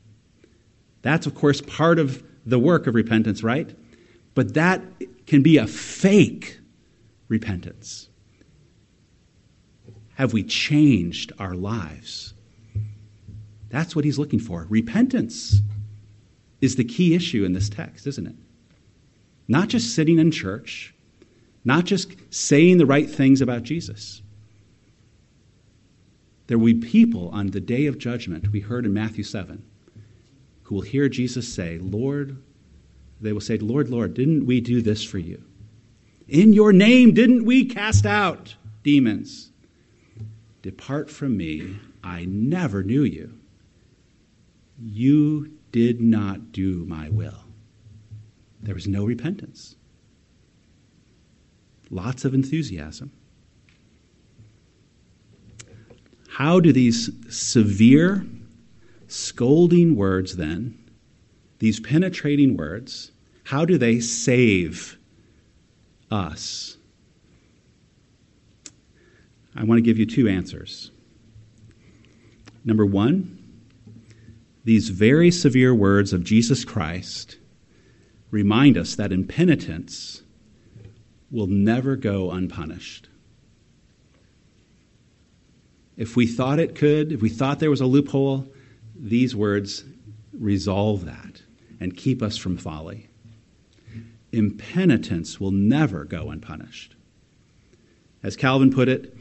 That's, 1.01 1.25
of 1.25 1.35
course, 1.35 1.61
part 1.61 1.99
of 1.99 2.23
the 2.45 2.59
work 2.59 2.87
of 2.87 2.95
repentance, 2.95 3.43
right? 3.43 3.73
But 4.33 4.55
that 4.55 4.81
can 5.27 5.43
be 5.43 5.57
a 5.57 5.67
fake 5.67 6.59
repentance. 7.27 8.09
Have 10.15 10.33
we 10.33 10.43
changed 10.43 11.31
our 11.39 11.53
lives? 11.53 12.33
That's 13.69 13.95
what 13.95 14.03
he's 14.03 14.19
looking 14.19 14.39
for. 14.39 14.65
Repentance 14.69 15.61
is 16.59 16.75
the 16.75 16.83
key 16.83 17.15
issue 17.15 17.45
in 17.45 17.53
this 17.53 17.69
text, 17.69 18.07
isn't 18.07 18.27
it? 18.27 18.35
Not 19.49 19.67
just 19.67 19.95
sitting 19.95 20.19
in 20.19 20.29
church, 20.29 20.93
not 21.65 21.83
just 21.83 22.15
saying 22.29 22.77
the 22.77 22.85
right 22.85 23.09
things 23.09 23.41
about 23.41 23.63
Jesus. 23.63 24.21
There 26.47 26.57
will 26.57 26.67
be 26.67 26.75
people 26.75 27.29
on 27.29 27.47
the 27.47 27.59
day 27.59 27.87
of 27.87 27.97
judgment, 27.97 28.51
we 28.51 28.59
heard 28.59 28.85
in 28.85 28.93
Matthew 28.93 29.23
7, 29.23 29.61
who 30.63 30.75
will 30.75 30.81
hear 30.83 31.09
Jesus 31.09 31.51
say, 31.51 31.79
Lord, 31.79 32.41
they 33.19 33.33
will 33.33 33.41
say, 33.41 33.57
Lord, 33.57 33.89
Lord, 33.89 34.13
didn't 34.13 34.45
we 34.45 34.61
do 34.61 34.83
this 34.83 35.03
for 35.03 35.17
you? 35.17 35.43
In 36.27 36.53
your 36.53 36.71
name, 36.71 37.13
didn't 37.15 37.43
we 37.43 37.65
cast 37.65 38.05
out 38.05 38.55
demons? 38.83 39.49
Depart 40.61 41.09
from 41.09 41.35
me, 41.35 41.75
I 42.03 42.25
never 42.25 42.83
knew 42.83 43.03
you. 43.03 43.33
You 44.79 45.51
did 45.71 46.01
not 46.01 46.51
do 46.51 46.85
my 46.85 47.09
will. 47.09 47.48
There 48.61 48.75
was 48.75 48.87
no 48.87 49.05
repentance. 49.05 49.75
Lots 51.89 52.25
of 52.25 52.33
enthusiasm. 52.33 53.11
How 56.29 56.59
do 56.59 56.71
these 56.71 57.09
severe, 57.29 58.25
scolding 59.07 59.95
words 59.95 60.35
then, 60.35 60.77
these 61.59 61.79
penetrating 61.79 62.55
words, 62.55 63.11
how 63.43 63.65
do 63.65 63.77
they 63.77 63.99
save 63.99 64.97
us? 66.11 66.77
I 69.55 69.63
want 69.63 69.79
to 69.79 69.81
give 69.81 69.97
you 69.97 70.05
two 70.05 70.27
answers. 70.27 70.91
Number 72.63 72.85
one, 72.85 73.37
these 74.63 74.89
very 74.89 75.31
severe 75.31 75.73
words 75.73 76.13
of 76.13 76.23
Jesus 76.23 76.63
Christ 76.63 77.38
remind 78.31 78.77
us 78.77 78.95
that 78.95 79.11
impenitence 79.11 80.23
will 81.31 81.47
never 81.47 81.95
go 81.95 82.31
unpunished. 82.31 83.07
If 85.97 86.15
we 86.15 86.27
thought 86.27 86.59
it 86.59 86.75
could, 86.75 87.11
if 87.11 87.21
we 87.21 87.29
thought 87.29 87.59
there 87.59 87.69
was 87.69 87.81
a 87.81 87.85
loophole, 87.85 88.47
these 88.95 89.35
words 89.35 89.83
resolve 90.33 91.05
that 91.05 91.41
and 91.79 91.95
keep 91.95 92.21
us 92.21 92.37
from 92.37 92.57
folly. 92.57 93.09
Impenitence 94.31 95.39
will 95.39 95.51
never 95.51 96.05
go 96.05 96.29
unpunished. 96.29 96.95
As 98.21 98.35
Calvin 98.35 98.71
put 98.71 98.89
it, 98.89 99.15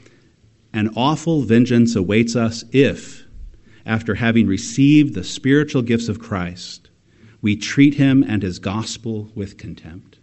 an 0.73 0.91
awful 0.97 1.43
vengeance 1.43 1.97
awaits 1.97 2.37
us 2.37 2.65
if, 2.73 3.25
after 3.87 4.17
having 4.17 4.47
received 4.47 5.15
the 5.15 5.25
spiritual 5.25 5.83
gifts 5.83 6.09
of 6.09 6.19
Christ, 6.19 6.88
we 7.41 7.57
treat 7.57 7.95
him 7.95 8.23
and 8.23 8.43
his 8.43 8.59
gospel 8.59 9.31
with 9.35 9.59
contempt. 9.59 10.19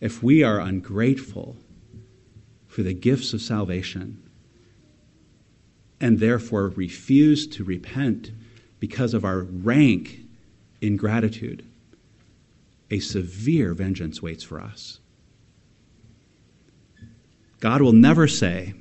If 0.00 0.22
we 0.22 0.42
are 0.42 0.60
ungrateful 0.60 1.56
for 2.66 2.82
the 2.82 2.94
gifts 2.94 3.32
of 3.32 3.40
salvation 3.40 4.22
and 6.00 6.18
therefore 6.18 6.68
refuse 6.70 7.46
to 7.46 7.64
repent 7.64 8.30
because 8.78 9.14
of 9.14 9.24
our 9.24 9.40
rank 9.40 10.20
ingratitude, 10.80 11.64
a 12.90 12.98
severe 12.98 13.72
vengeance 13.74 14.20
waits 14.20 14.44
for 14.44 14.60
us. 14.60 15.00
God 17.60 17.80
will 17.80 17.92
never 17.92 18.28
say, 18.28 18.74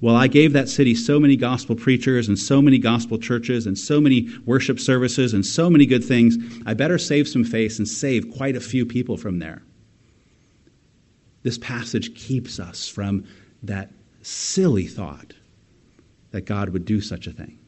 Well, 0.00 0.16
I 0.16 0.26
gave 0.26 0.52
that 0.52 0.68
city 0.68 0.94
so 0.94 1.18
many 1.18 1.36
gospel 1.36 1.76
preachers 1.76 2.28
and 2.28 2.38
so 2.38 2.60
many 2.60 2.78
gospel 2.78 3.18
churches 3.18 3.66
and 3.66 3.78
so 3.78 4.00
many 4.00 4.28
worship 4.44 4.78
services 4.78 5.32
and 5.32 5.46
so 5.46 5.70
many 5.70 5.86
good 5.86 6.04
things. 6.04 6.36
I 6.66 6.74
better 6.74 6.98
save 6.98 7.28
some 7.28 7.44
face 7.44 7.78
and 7.78 7.88
save 7.88 8.30
quite 8.30 8.56
a 8.56 8.60
few 8.60 8.84
people 8.84 9.16
from 9.16 9.38
there. 9.38 9.62
This 11.42 11.58
passage 11.58 12.14
keeps 12.14 12.58
us 12.58 12.88
from 12.88 13.24
that 13.62 13.92
silly 14.22 14.86
thought 14.86 15.34
that 16.32 16.42
God 16.42 16.70
would 16.70 16.84
do 16.84 17.00
such 17.00 17.26
a 17.26 17.32
thing 17.32 17.58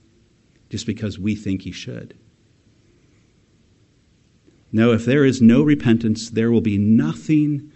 just 0.69 0.87
because 0.87 1.19
we 1.19 1.37
think 1.37 1.63
he 1.63 1.73
should. 1.73 2.19
No, 4.73 4.93
if 4.93 5.05
there 5.05 5.25
is 5.25 5.41
no 5.41 5.63
repentance, 5.63 6.29
there 6.31 6.51
will 6.51 6.61
be 6.61 6.77
nothing 6.77 7.71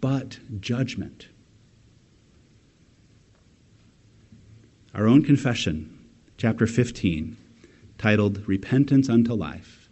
but 0.00 0.38
judgment. 0.60 1.28
Our 4.94 5.08
own 5.08 5.24
confession, 5.24 5.98
chapter 6.38 6.68
15, 6.68 7.36
titled 7.98 8.46
Repentance 8.46 9.08
unto 9.08 9.34
Life, 9.34 9.88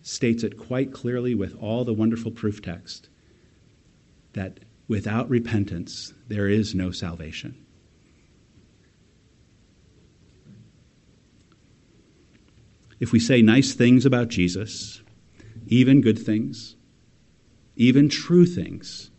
states 0.00 0.42
it 0.42 0.56
quite 0.56 0.90
clearly 0.90 1.34
with 1.34 1.54
all 1.60 1.84
the 1.84 1.92
wonderful 1.92 2.30
proof 2.30 2.62
text 2.62 3.10
that 4.32 4.60
without 4.88 5.28
repentance, 5.28 6.14
there 6.28 6.48
is 6.48 6.74
no 6.74 6.90
salvation. 6.90 7.54
If 12.98 13.12
we 13.12 13.20
say 13.20 13.42
nice 13.42 13.74
things 13.74 14.06
about 14.06 14.28
Jesus, 14.28 15.02
even 15.66 16.00
good 16.00 16.18
things, 16.18 16.76
even 17.76 18.08
true 18.08 18.46
things, 18.46 19.10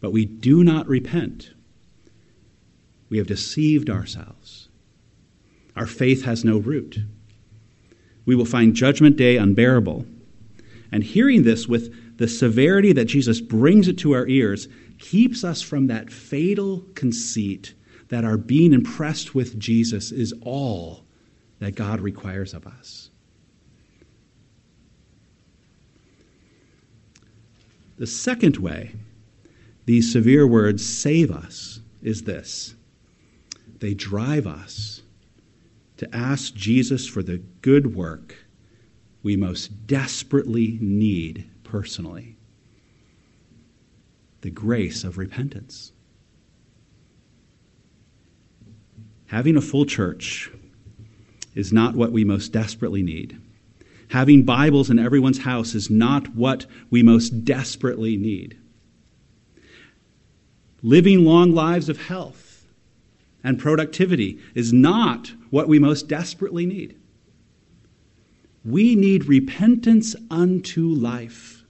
but 0.00 0.12
we 0.12 0.24
do 0.24 0.64
not 0.64 0.86
repent, 0.86 1.50
we 3.08 3.18
have 3.18 3.26
deceived 3.26 3.90
ourselves. 3.90 4.68
Our 5.76 5.86
faith 5.86 6.24
has 6.24 6.44
no 6.44 6.58
root. 6.58 6.98
We 8.26 8.34
will 8.34 8.44
find 8.44 8.74
Judgment 8.74 9.16
Day 9.16 9.36
unbearable. 9.36 10.04
And 10.90 11.04
hearing 11.04 11.42
this 11.42 11.68
with 11.68 12.18
the 12.18 12.28
severity 12.28 12.92
that 12.92 13.06
Jesus 13.06 13.40
brings 13.40 13.88
it 13.88 13.98
to 13.98 14.12
our 14.12 14.26
ears 14.26 14.68
keeps 14.98 15.44
us 15.44 15.62
from 15.62 15.86
that 15.86 16.10
fatal 16.10 16.84
conceit 16.94 17.74
that 18.08 18.24
our 18.24 18.36
being 18.36 18.72
impressed 18.72 19.34
with 19.34 19.58
Jesus 19.58 20.10
is 20.10 20.34
all 20.42 21.04
that 21.60 21.74
God 21.74 22.00
requires 22.00 22.54
of 22.54 22.66
us. 22.66 23.10
The 27.98 28.06
second 28.06 28.56
way 28.58 28.92
these 29.86 30.12
severe 30.12 30.46
words 30.46 30.84
save 30.84 31.30
us 31.30 31.80
is 32.02 32.22
this 32.22 32.74
they 33.80 33.94
drive 33.94 34.46
us 34.46 35.02
to 35.98 36.14
ask 36.14 36.54
Jesus 36.54 37.06
for 37.06 37.22
the 37.22 37.38
good 37.62 37.94
work 37.94 38.34
we 39.22 39.36
most 39.36 39.86
desperately 39.86 40.78
need 40.80 41.48
personally 41.64 42.38
the 44.40 44.50
grace 44.50 45.04
of 45.04 45.18
repentance. 45.18 45.92
Having 49.26 49.56
a 49.56 49.60
full 49.60 49.84
church 49.84 50.50
is 51.54 51.72
not 51.72 51.94
what 51.94 52.12
we 52.12 52.24
most 52.24 52.52
desperately 52.52 53.02
need. 53.02 53.38
Having 54.10 54.44
Bibles 54.44 54.90
in 54.90 54.98
everyone's 54.98 55.40
house 55.40 55.74
is 55.74 55.90
not 55.90 56.34
what 56.34 56.66
we 56.88 57.02
most 57.02 57.44
desperately 57.44 58.16
need. 58.16 58.56
Living 60.82 61.24
long 61.24 61.52
lives 61.52 61.88
of 61.88 62.00
health 62.00 62.47
and 63.42 63.58
productivity 63.58 64.38
is 64.54 64.72
not 64.72 65.32
what 65.50 65.68
we 65.68 65.78
most 65.78 66.08
desperately 66.08 66.66
need. 66.66 66.96
We 68.64 68.96
need 68.96 69.26
repentance 69.26 70.14
unto 70.30 70.88
life. 70.88 71.64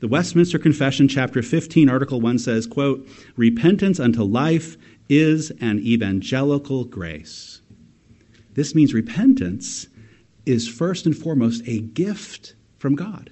The 0.00 0.08
Westminster 0.08 0.58
Confession, 0.58 1.08
chapter 1.08 1.42
15, 1.42 1.90
article 1.90 2.20
1 2.20 2.38
says, 2.38 2.66
quote, 2.66 3.06
Repentance 3.36 4.00
unto 4.00 4.22
life 4.22 4.78
is 5.10 5.50
an 5.60 5.78
evangelical 5.80 6.84
grace. 6.84 7.60
This 8.54 8.74
means 8.74 8.94
repentance 8.94 9.88
is 10.46 10.66
first 10.68 11.04
and 11.04 11.16
foremost 11.16 11.62
a 11.66 11.80
gift 11.80 12.54
from 12.78 12.94
God. 12.94 13.30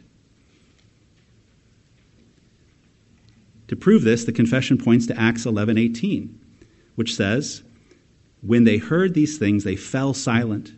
To 3.69 3.77
prove 3.77 4.03
this, 4.03 4.25
the 4.25 4.33
confession 4.33 4.79
points 4.79 5.07
to 5.07 5.19
Acts 5.19 5.45
11:18, 5.47 6.31
which 6.95 7.15
says, 7.15 7.63
"When 8.41 8.65
they 8.65 8.79
heard 8.79 9.15
these 9.15 9.39
things, 9.39 9.65
they 9.65 9.77
fell 9.77 10.15
silent, 10.15 10.73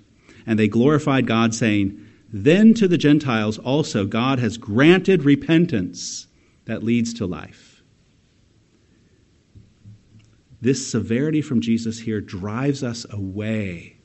and 0.45 0.59
they 0.59 0.69
glorified 0.69 1.27
God, 1.27 1.55
saying, 1.55 1.99
Then 2.33 2.75
to 2.75 2.87
the 2.87 2.99
Gentiles 2.99 3.59
also 3.59 4.07
God 4.07 4.39
has 4.39 4.57
granted 4.57 5.25
repentance 5.25 6.27
that 6.67 6.85
leads 6.85 7.13
to 7.15 7.27
life." 7.27 7.83
This 10.61 10.87
severity 10.87 11.41
from 11.41 11.61
Jesus 11.61 12.01
here 12.01 12.21
drives 12.21 12.83
us 12.83 13.07
away 13.11 13.97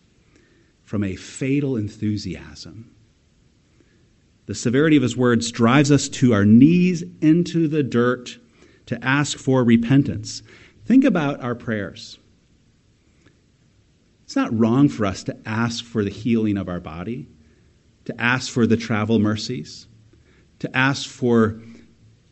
from 0.83 1.03
a 1.03 1.15
fatal 1.15 1.75
enthusiasm. 1.75 2.91
The 4.45 4.55
severity 4.55 4.95
of 4.95 5.03
his 5.03 5.17
words 5.17 5.51
drives 5.51 5.91
us 5.91 6.07
to 6.09 6.33
our 6.33 6.45
knees 6.45 7.03
into 7.21 7.67
the 7.67 7.83
dirt 7.83 8.37
to 8.87 9.03
ask 9.03 9.37
for 9.37 9.63
repentance. 9.63 10.43
Think 10.85 11.03
about 11.03 11.41
our 11.41 11.55
prayers. 11.55 12.19
It's 14.25 14.35
not 14.35 14.57
wrong 14.57 14.89
for 14.89 15.05
us 15.05 15.23
to 15.23 15.37
ask 15.45 15.83
for 15.83 16.03
the 16.03 16.09
healing 16.09 16.57
of 16.57 16.67
our 16.67 16.79
body, 16.79 17.27
to 18.05 18.21
ask 18.21 18.51
for 18.51 18.65
the 18.65 18.77
travel 18.77 19.19
mercies, 19.19 19.87
to 20.59 20.75
ask 20.75 21.07
for 21.07 21.61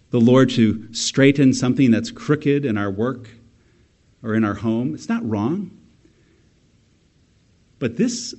the 0.10 0.20
Lord 0.20 0.50
to 0.52 0.94
straighten 0.94 1.54
something 1.54 1.92
that's 1.92 2.12
crooked 2.12 2.66
in 2.66 2.78
our 2.78 2.92
work 2.92 3.30
or 4.22 4.36
in 4.36 4.44
our 4.44 4.54
home. 4.54 4.94
It's 4.94 5.10
not 5.10 5.28
wrong. 5.28 5.72
But 7.80 7.98
this 7.98 8.34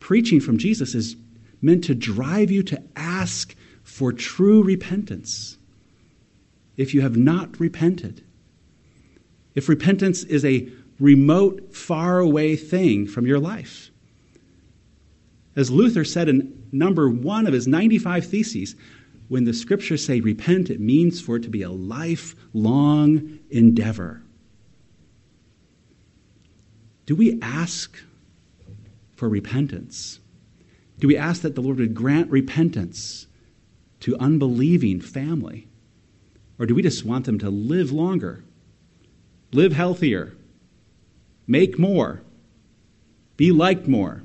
preaching 0.00 0.40
from 0.40 0.58
Jesus 0.58 0.94
is 0.94 1.16
meant 1.60 1.84
to 1.84 1.94
drive 1.94 2.50
you 2.50 2.62
to 2.62 2.82
ask 2.94 3.54
for 3.82 4.12
true 4.12 4.62
repentance 4.62 5.58
if 6.76 6.94
you 6.94 7.00
have 7.00 7.16
not 7.16 7.58
repented. 7.58 8.22
If 9.54 9.68
repentance 9.68 10.22
is 10.24 10.44
a 10.44 10.68
remote, 11.00 11.74
far 11.74 12.18
away 12.18 12.56
thing 12.56 13.06
from 13.06 13.26
your 13.26 13.38
life. 13.38 13.90
As 15.54 15.70
Luther 15.70 16.04
said 16.04 16.28
in 16.28 16.68
number 16.72 17.08
one 17.08 17.46
of 17.46 17.54
his 17.54 17.66
95 17.66 18.26
Theses, 18.26 18.76
when 19.28 19.44
the 19.44 19.54
scriptures 19.54 20.04
say 20.04 20.20
repent, 20.20 20.70
it 20.70 20.80
means 20.80 21.20
for 21.20 21.36
it 21.36 21.42
to 21.42 21.48
be 21.48 21.62
a 21.62 21.70
lifelong 21.70 23.38
endeavor. 23.50 24.22
Do 27.06 27.16
we 27.16 27.40
ask 27.40 27.98
for 29.14 29.28
repentance? 29.28 30.20
Do 30.98 31.08
we 31.08 31.16
ask 31.16 31.42
that 31.42 31.54
the 31.54 31.60
Lord 31.60 31.78
would 31.78 31.94
grant 31.94 32.30
repentance 32.30 33.26
to 34.00 34.16
unbelieving 34.18 35.00
family? 35.00 35.68
Or 36.58 36.66
do 36.66 36.74
we 36.74 36.82
just 36.82 37.04
want 37.04 37.26
them 37.26 37.38
to 37.40 37.50
live 37.50 37.92
longer, 37.92 38.44
live 39.52 39.72
healthier, 39.72 40.34
make 41.46 41.78
more, 41.78 42.22
be 43.36 43.52
liked 43.52 43.86
more? 43.86 44.22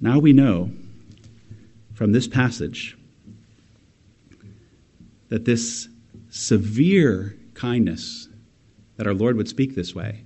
Now 0.00 0.18
we 0.18 0.32
know 0.32 0.70
from 1.94 2.12
this 2.12 2.28
passage 2.28 2.96
that 5.28 5.44
this 5.44 5.88
severe 6.30 7.36
kindness 7.54 8.28
that 8.96 9.06
our 9.06 9.14
Lord 9.14 9.36
would 9.36 9.48
speak 9.48 9.74
this 9.74 9.94
way 9.94 10.24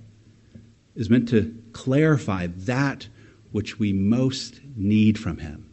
is 0.95 1.09
meant 1.09 1.27
to 1.29 1.55
clarify 1.73 2.47
that 2.47 3.07
which 3.51 3.79
we 3.79 3.91
most 3.93 4.61
need 4.75 5.17
from 5.19 5.39
Him 5.39 5.72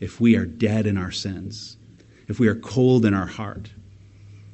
if 0.00 0.20
we 0.20 0.36
are 0.36 0.46
dead 0.46 0.86
in 0.86 0.96
our 0.96 1.10
sins, 1.10 1.76
if 2.28 2.38
we 2.38 2.48
are 2.48 2.54
cold 2.54 3.04
in 3.04 3.14
our 3.14 3.26
heart, 3.26 3.70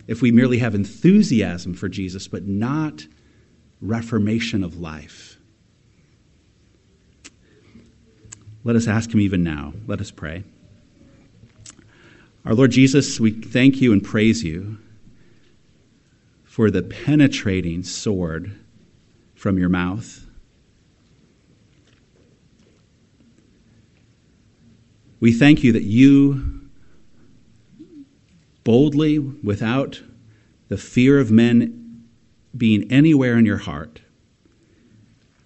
if 0.06 0.22
we 0.22 0.30
merely 0.30 0.58
have 0.58 0.74
enthusiasm 0.74 1.74
for 1.74 1.88
Jesus 1.88 2.28
but 2.28 2.46
not 2.46 3.06
reformation 3.80 4.64
of 4.64 4.80
life. 4.80 5.38
Let 8.64 8.76
us 8.76 8.88
ask 8.88 9.12
Him 9.12 9.20
even 9.20 9.42
now. 9.42 9.74
Let 9.86 10.00
us 10.00 10.10
pray. 10.10 10.44
Our 12.46 12.54
Lord 12.54 12.70
Jesus, 12.70 13.20
we 13.20 13.30
thank 13.30 13.80
you 13.80 13.92
and 13.92 14.02
praise 14.02 14.42
you 14.42 14.78
for 16.44 16.70
the 16.70 16.82
penetrating 16.82 17.82
sword 17.82 18.58
from 19.34 19.58
your 19.58 19.68
mouth. 19.68 20.26
We 25.20 25.32
thank 25.32 25.62
you 25.64 25.72
that 25.72 25.84
you 25.84 26.60
boldly, 28.64 29.18
without 29.18 30.02
the 30.68 30.78
fear 30.78 31.18
of 31.18 31.30
men 31.30 32.04
being 32.56 32.90
anywhere 32.90 33.36
in 33.36 33.44
your 33.44 33.58
heart, 33.58 34.00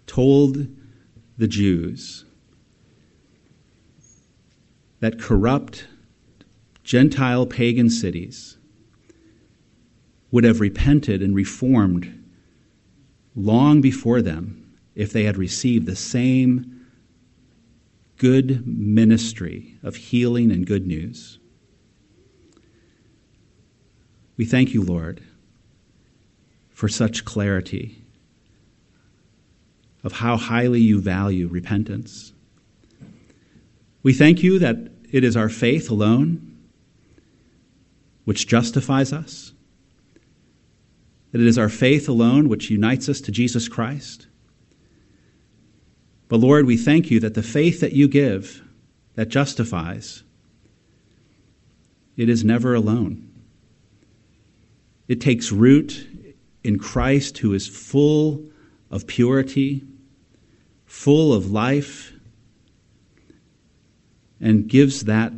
told 0.06 0.68
the 1.36 1.48
Jews 1.48 2.24
that 5.00 5.20
corrupt 5.20 5.86
Gentile 6.82 7.46
pagan 7.46 7.90
cities 7.90 8.56
would 10.30 10.44
have 10.44 10.60
repented 10.60 11.22
and 11.22 11.34
reformed 11.34 12.24
long 13.34 13.80
before 13.80 14.22
them 14.22 14.76
if 14.94 15.12
they 15.12 15.24
had 15.24 15.36
received 15.36 15.86
the 15.86 15.96
same 15.96 16.77
good 18.18 18.66
ministry 18.66 19.78
of 19.82 19.96
healing 19.96 20.50
and 20.50 20.66
good 20.66 20.86
news. 20.86 21.38
We 24.36 24.44
thank 24.44 24.74
you, 24.74 24.82
Lord, 24.82 25.22
for 26.70 26.88
such 26.88 27.24
clarity 27.24 28.02
of 30.04 30.12
how 30.12 30.36
highly 30.36 30.80
you 30.80 31.00
value 31.00 31.48
repentance. 31.48 32.32
We 34.02 34.12
thank 34.12 34.42
you 34.42 34.58
that 34.60 34.76
it 35.10 35.24
is 35.24 35.36
our 35.36 35.48
faith 35.48 35.90
alone 35.90 36.56
which 38.24 38.46
justifies 38.46 39.12
us, 39.12 39.52
that 41.32 41.40
it 41.40 41.46
is 41.46 41.58
our 41.58 41.68
faith 41.68 42.08
alone 42.08 42.48
which 42.48 42.70
unites 42.70 43.08
us 43.08 43.20
to 43.22 43.32
Jesus 43.32 43.68
Christ. 43.68 44.26
But 46.28 46.40
Lord, 46.40 46.66
we 46.66 46.76
thank 46.76 47.10
you 47.10 47.20
that 47.20 47.34
the 47.34 47.42
faith 47.42 47.80
that 47.80 47.94
you 47.94 48.06
give, 48.06 48.62
that 49.14 49.28
justifies, 49.28 50.22
it 52.16 52.28
is 52.28 52.44
never 52.44 52.74
alone. 52.74 53.24
It 55.08 55.20
takes 55.20 55.50
root 55.50 56.06
in 56.62 56.78
Christ, 56.78 57.38
who 57.38 57.54
is 57.54 57.66
full 57.66 58.44
of 58.90 59.06
purity, 59.06 59.82
full 60.84 61.32
of 61.32 61.50
life, 61.50 62.12
and 64.40 64.68
gives 64.68 65.04
that 65.04 65.32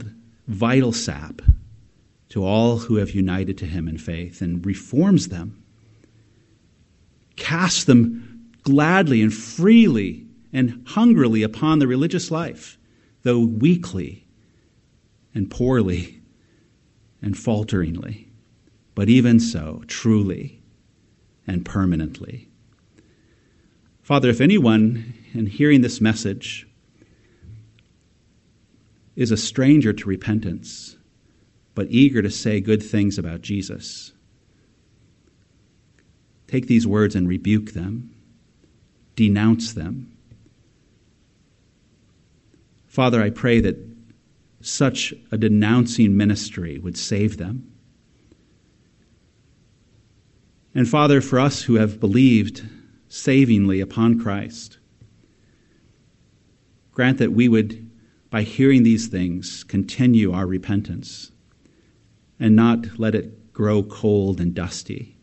vital 0.48 0.92
sap 0.92 1.40
to 2.30 2.44
all 2.44 2.78
who 2.78 2.96
have 2.96 3.10
united 3.10 3.58
to 3.58 3.66
him 3.66 3.86
in 3.86 3.98
faith 3.98 4.40
and 4.40 4.64
reforms 4.66 5.28
them, 5.28 5.62
casts 7.36 7.84
them 7.84 8.50
gladly 8.62 9.22
and 9.22 9.32
freely 9.32 10.26
and 10.52 10.82
hungrily 10.88 11.42
upon 11.42 11.78
the 11.78 11.86
religious 11.86 12.30
life, 12.30 12.78
though 13.22 13.40
weakly 13.40 14.26
and 15.34 15.50
poorly 15.50 16.20
and 17.22 17.36
falteringly 17.36 18.30
but 19.00 19.08
even 19.08 19.40
so, 19.40 19.82
truly 19.86 20.60
and 21.46 21.64
permanently. 21.64 22.48
Father, 24.02 24.28
if 24.28 24.42
anyone 24.42 25.14
in 25.32 25.46
hearing 25.46 25.80
this 25.80 26.02
message 26.02 26.68
is 29.16 29.30
a 29.30 29.36
stranger 29.38 29.94
to 29.94 30.06
repentance, 30.06 30.96
but 31.74 31.86
eager 31.88 32.20
to 32.20 32.30
say 32.30 32.60
good 32.60 32.82
things 32.82 33.18
about 33.18 33.40
Jesus, 33.40 34.12
take 36.46 36.66
these 36.66 36.86
words 36.86 37.14
and 37.14 37.28
rebuke 37.28 37.72
them, 37.72 38.14
denounce 39.16 39.72
them. 39.72 40.16
Father, 42.90 43.22
I 43.22 43.30
pray 43.30 43.60
that 43.60 43.76
such 44.62 45.14
a 45.30 45.38
denouncing 45.38 46.16
ministry 46.16 46.76
would 46.76 46.96
save 46.96 47.36
them. 47.36 47.70
And 50.74 50.88
Father, 50.88 51.20
for 51.20 51.38
us 51.38 51.62
who 51.62 51.76
have 51.76 52.00
believed 52.00 52.68
savingly 53.06 53.80
upon 53.80 54.18
Christ, 54.18 54.78
grant 56.90 57.18
that 57.18 57.32
we 57.32 57.48
would, 57.48 57.88
by 58.28 58.42
hearing 58.42 58.82
these 58.82 59.06
things, 59.06 59.62
continue 59.62 60.32
our 60.32 60.46
repentance 60.48 61.30
and 62.40 62.56
not 62.56 62.98
let 62.98 63.14
it 63.14 63.52
grow 63.52 63.84
cold 63.84 64.40
and 64.40 64.52
dusty. 64.52 65.16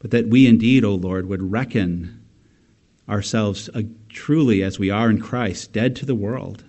But 0.00 0.10
that 0.10 0.26
we 0.26 0.48
indeed, 0.48 0.84
O 0.84 0.96
Lord, 0.96 1.28
would 1.28 1.52
reckon 1.52 2.20
ourselves 3.08 3.70
uh, 3.74 3.82
truly 4.14 4.62
as 4.62 4.78
we 4.78 4.88
are 4.90 5.10
in 5.10 5.20
Christ, 5.20 5.72
dead 5.72 5.94
to 5.96 6.06
the 6.06 6.14
world 6.14 6.64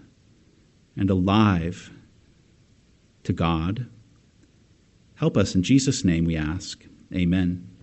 and 0.98 1.10
alive 1.10 1.92
to 3.24 3.32
God. 3.32 3.88
Help 5.16 5.38
us 5.38 5.56
in 5.56 5.64
Jesus' 5.64 6.04
name, 6.04 6.26
we 6.26 6.36
ask. 6.36 6.84
Amen. 7.14 7.70